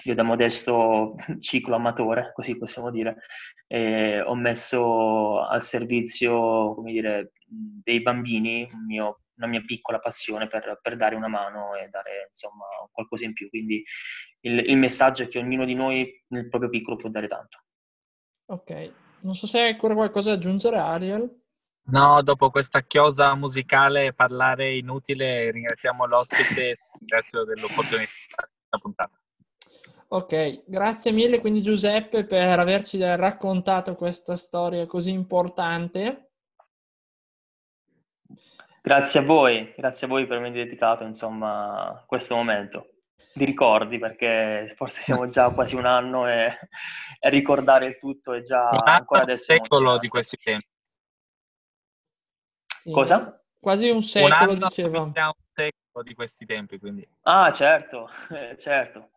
Io 0.04 0.14
da 0.14 0.22
modesto 0.22 1.14
ciclo 1.40 1.74
amatore, 1.74 2.32
così 2.32 2.56
possiamo 2.56 2.90
dire, 2.90 3.18
eh, 3.66 4.20
ho 4.20 4.34
messo 4.34 5.42
al 5.42 5.62
servizio, 5.62 6.74
come 6.74 6.92
dire, 6.92 7.32
dei 7.46 8.00
bambini 8.00 8.68
mio, 8.86 9.22
una 9.36 9.46
mia 9.46 9.62
piccola 9.62 9.98
passione 9.98 10.46
per, 10.46 10.78
per, 10.80 10.96
dare 10.96 11.14
una 11.14 11.28
mano 11.28 11.74
e 11.74 11.88
dare 11.88 12.26
insomma 12.28 12.64
qualcosa 12.90 13.24
in 13.24 13.32
più. 13.32 13.48
Quindi 13.48 13.82
il, 14.40 14.58
il 14.58 14.76
messaggio 14.76 15.24
è 15.24 15.28
che 15.28 15.38
ognuno 15.38 15.64
di 15.64 15.74
noi 15.74 16.24
nel 16.28 16.48
proprio 16.48 16.70
piccolo 16.70 16.96
può 16.96 17.08
dare 17.08 17.26
tanto. 17.26 17.64
Ok, 18.46 18.92
non 19.22 19.34
so 19.34 19.46
se 19.46 19.60
hai 19.60 19.70
ancora 19.70 19.94
qualcosa 19.94 20.30
da 20.30 20.36
aggiungere, 20.36 20.78
Ariel. 20.78 21.38
No, 21.82 22.22
dopo 22.22 22.50
questa 22.50 22.82
chiosa 22.82 23.34
musicale 23.34 24.12
parlare 24.12 24.76
inutile, 24.76 25.50
ringraziamo 25.50 26.06
l'ospite, 26.06 26.78
ringrazio 26.98 27.44
dell'opportunità 27.44 28.12
della 28.36 28.80
puntata. 28.80 29.19
Ok, 30.12 30.64
grazie 30.66 31.12
mille 31.12 31.38
quindi 31.38 31.62
Giuseppe 31.62 32.24
per 32.24 32.58
averci 32.58 32.98
raccontato 33.00 33.94
questa 33.94 34.36
storia 34.36 34.84
così 34.86 35.12
importante. 35.12 36.32
Grazie 38.82 39.20
a 39.20 39.22
voi, 39.22 39.72
grazie 39.76 40.06
a 40.06 40.10
voi 40.10 40.26
per 40.26 40.38
avermi 40.38 40.56
dedicato 40.56 41.04
insomma 41.04 42.02
questo 42.08 42.34
momento 42.34 42.94
di 43.32 43.44
ricordi 43.44 43.98
perché 43.98 44.72
forse 44.74 45.02
siamo 45.02 45.28
già 45.28 45.50
quasi 45.54 45.76
un 45.76 45.86
anno 45.86 46.26
e, 46.26 46.58
e 47.20 47.30
ricordare 47.30 47.86
il 47.86 47.96
tutto 47.96 48.32
è 48.32 48.40
già 48.40 48.68
ancora 48.68 49.22
adesso 49.22 49.52
un 49.52 49.58
secolo 49.60 49.98
di 49.98 50.08
questi 50.08 50.36
tempi. 50.42 50.66
Sì. 52.82 52.90
Cosa? 52.90 53.40
Quasi 53.60 53.88
un 53.90 54.02
secolo, 54.02 54.52
un 54.52 54.58
diceva. 54.58 55.00
Un 55.02 55.12
secolo 55.52 56.02
di 56.02 56.14
questi 56.14 56.46
tempi, 56.46 56.80
quindi. 56.80 57.08
Ah, 57.22 57.52
certo, 57.52 58.08
eh, 58.34 58.56
certo. 58.58 59.10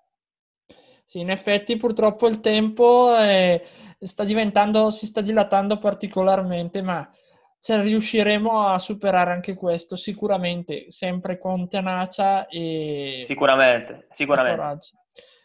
Sì, 1.14 1.20
in 1.20 1.30
effetti 1.30 1.78
purtroppo 1.78 2.28
il 2.28 2.40
tempo 2.40 3.16
è, 3.16 3.64
sta 4.00 4.24
diventando, 4.24 4.90
si 4.90 5.06
sta 5.06 5.22
dilatando 5.22 5.78
particolarmente, 5.78 6.82
ma 6.82 7.08
se 7.56 7.80
riusciremo 7.84 8.66
a 8.66 8.80
superare 8.80 9.32
anche 9.32 9.54
questo, 9.54 9.96
sicuramente, 9.96 10.90
sempre 10.90 11.38
con 11.38 11.70
tenacia 11.70 12.48
e... 12.48 13.22
Sicuramente, 13.26 14.08
sicuramente. 14.10 14.80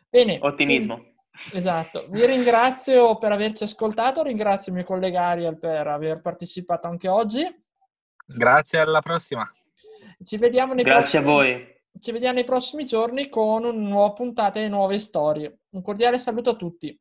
Bene. 0.08 0.38
Ottimismo. 0.40 0.94
Quindi, 0.94 1.58
esatto. 1.58 2.06
Vi 2.08 2.24
ringrazio 2.24 3.18
per 3.18 3.32
averci 3.32 3.64
ascoltato, 3.64 4.22
ringrazio 4.22 4.72
il 4.72 4.78
mio 4.78 4.86
collega 4.86 5.24
Ariel 5.24 5.58
per 5.58 5.86
aver 5.86 6.22
partecipato 6.22 6.88
anche 6.88 7.08
oggi. 7.08 7.44
Grazie, 8.24 8.78
alla 8.78 9.02
prossima. 9.02 9.46
Ci 10.24 10.38
vediamo 10.38 10.72
nei 10.72 10.82
Grazie 10.82 11.20
prossimi... 11.20 11.22
a 11.22 11.26
voi. 11.26 11.76
Ci 12.00 12.12
vediamo 12.12 12.34
nei 12.34 12.44
prossimi 12.44 12.84
giorni 12.84 13.28
con 13.28 13.64
una 13.64 13.72
nuova 13.72 14.12
puntata 14.12 14.60
e 14.60 14.68
nuove 14.68 14.98
storie. 14.98 15.60
Un 15.70 15.82
cordiale 15.82 16.18
saluto 16.18 16.50
a 16.50 16.56
tutti. 16.56 16.98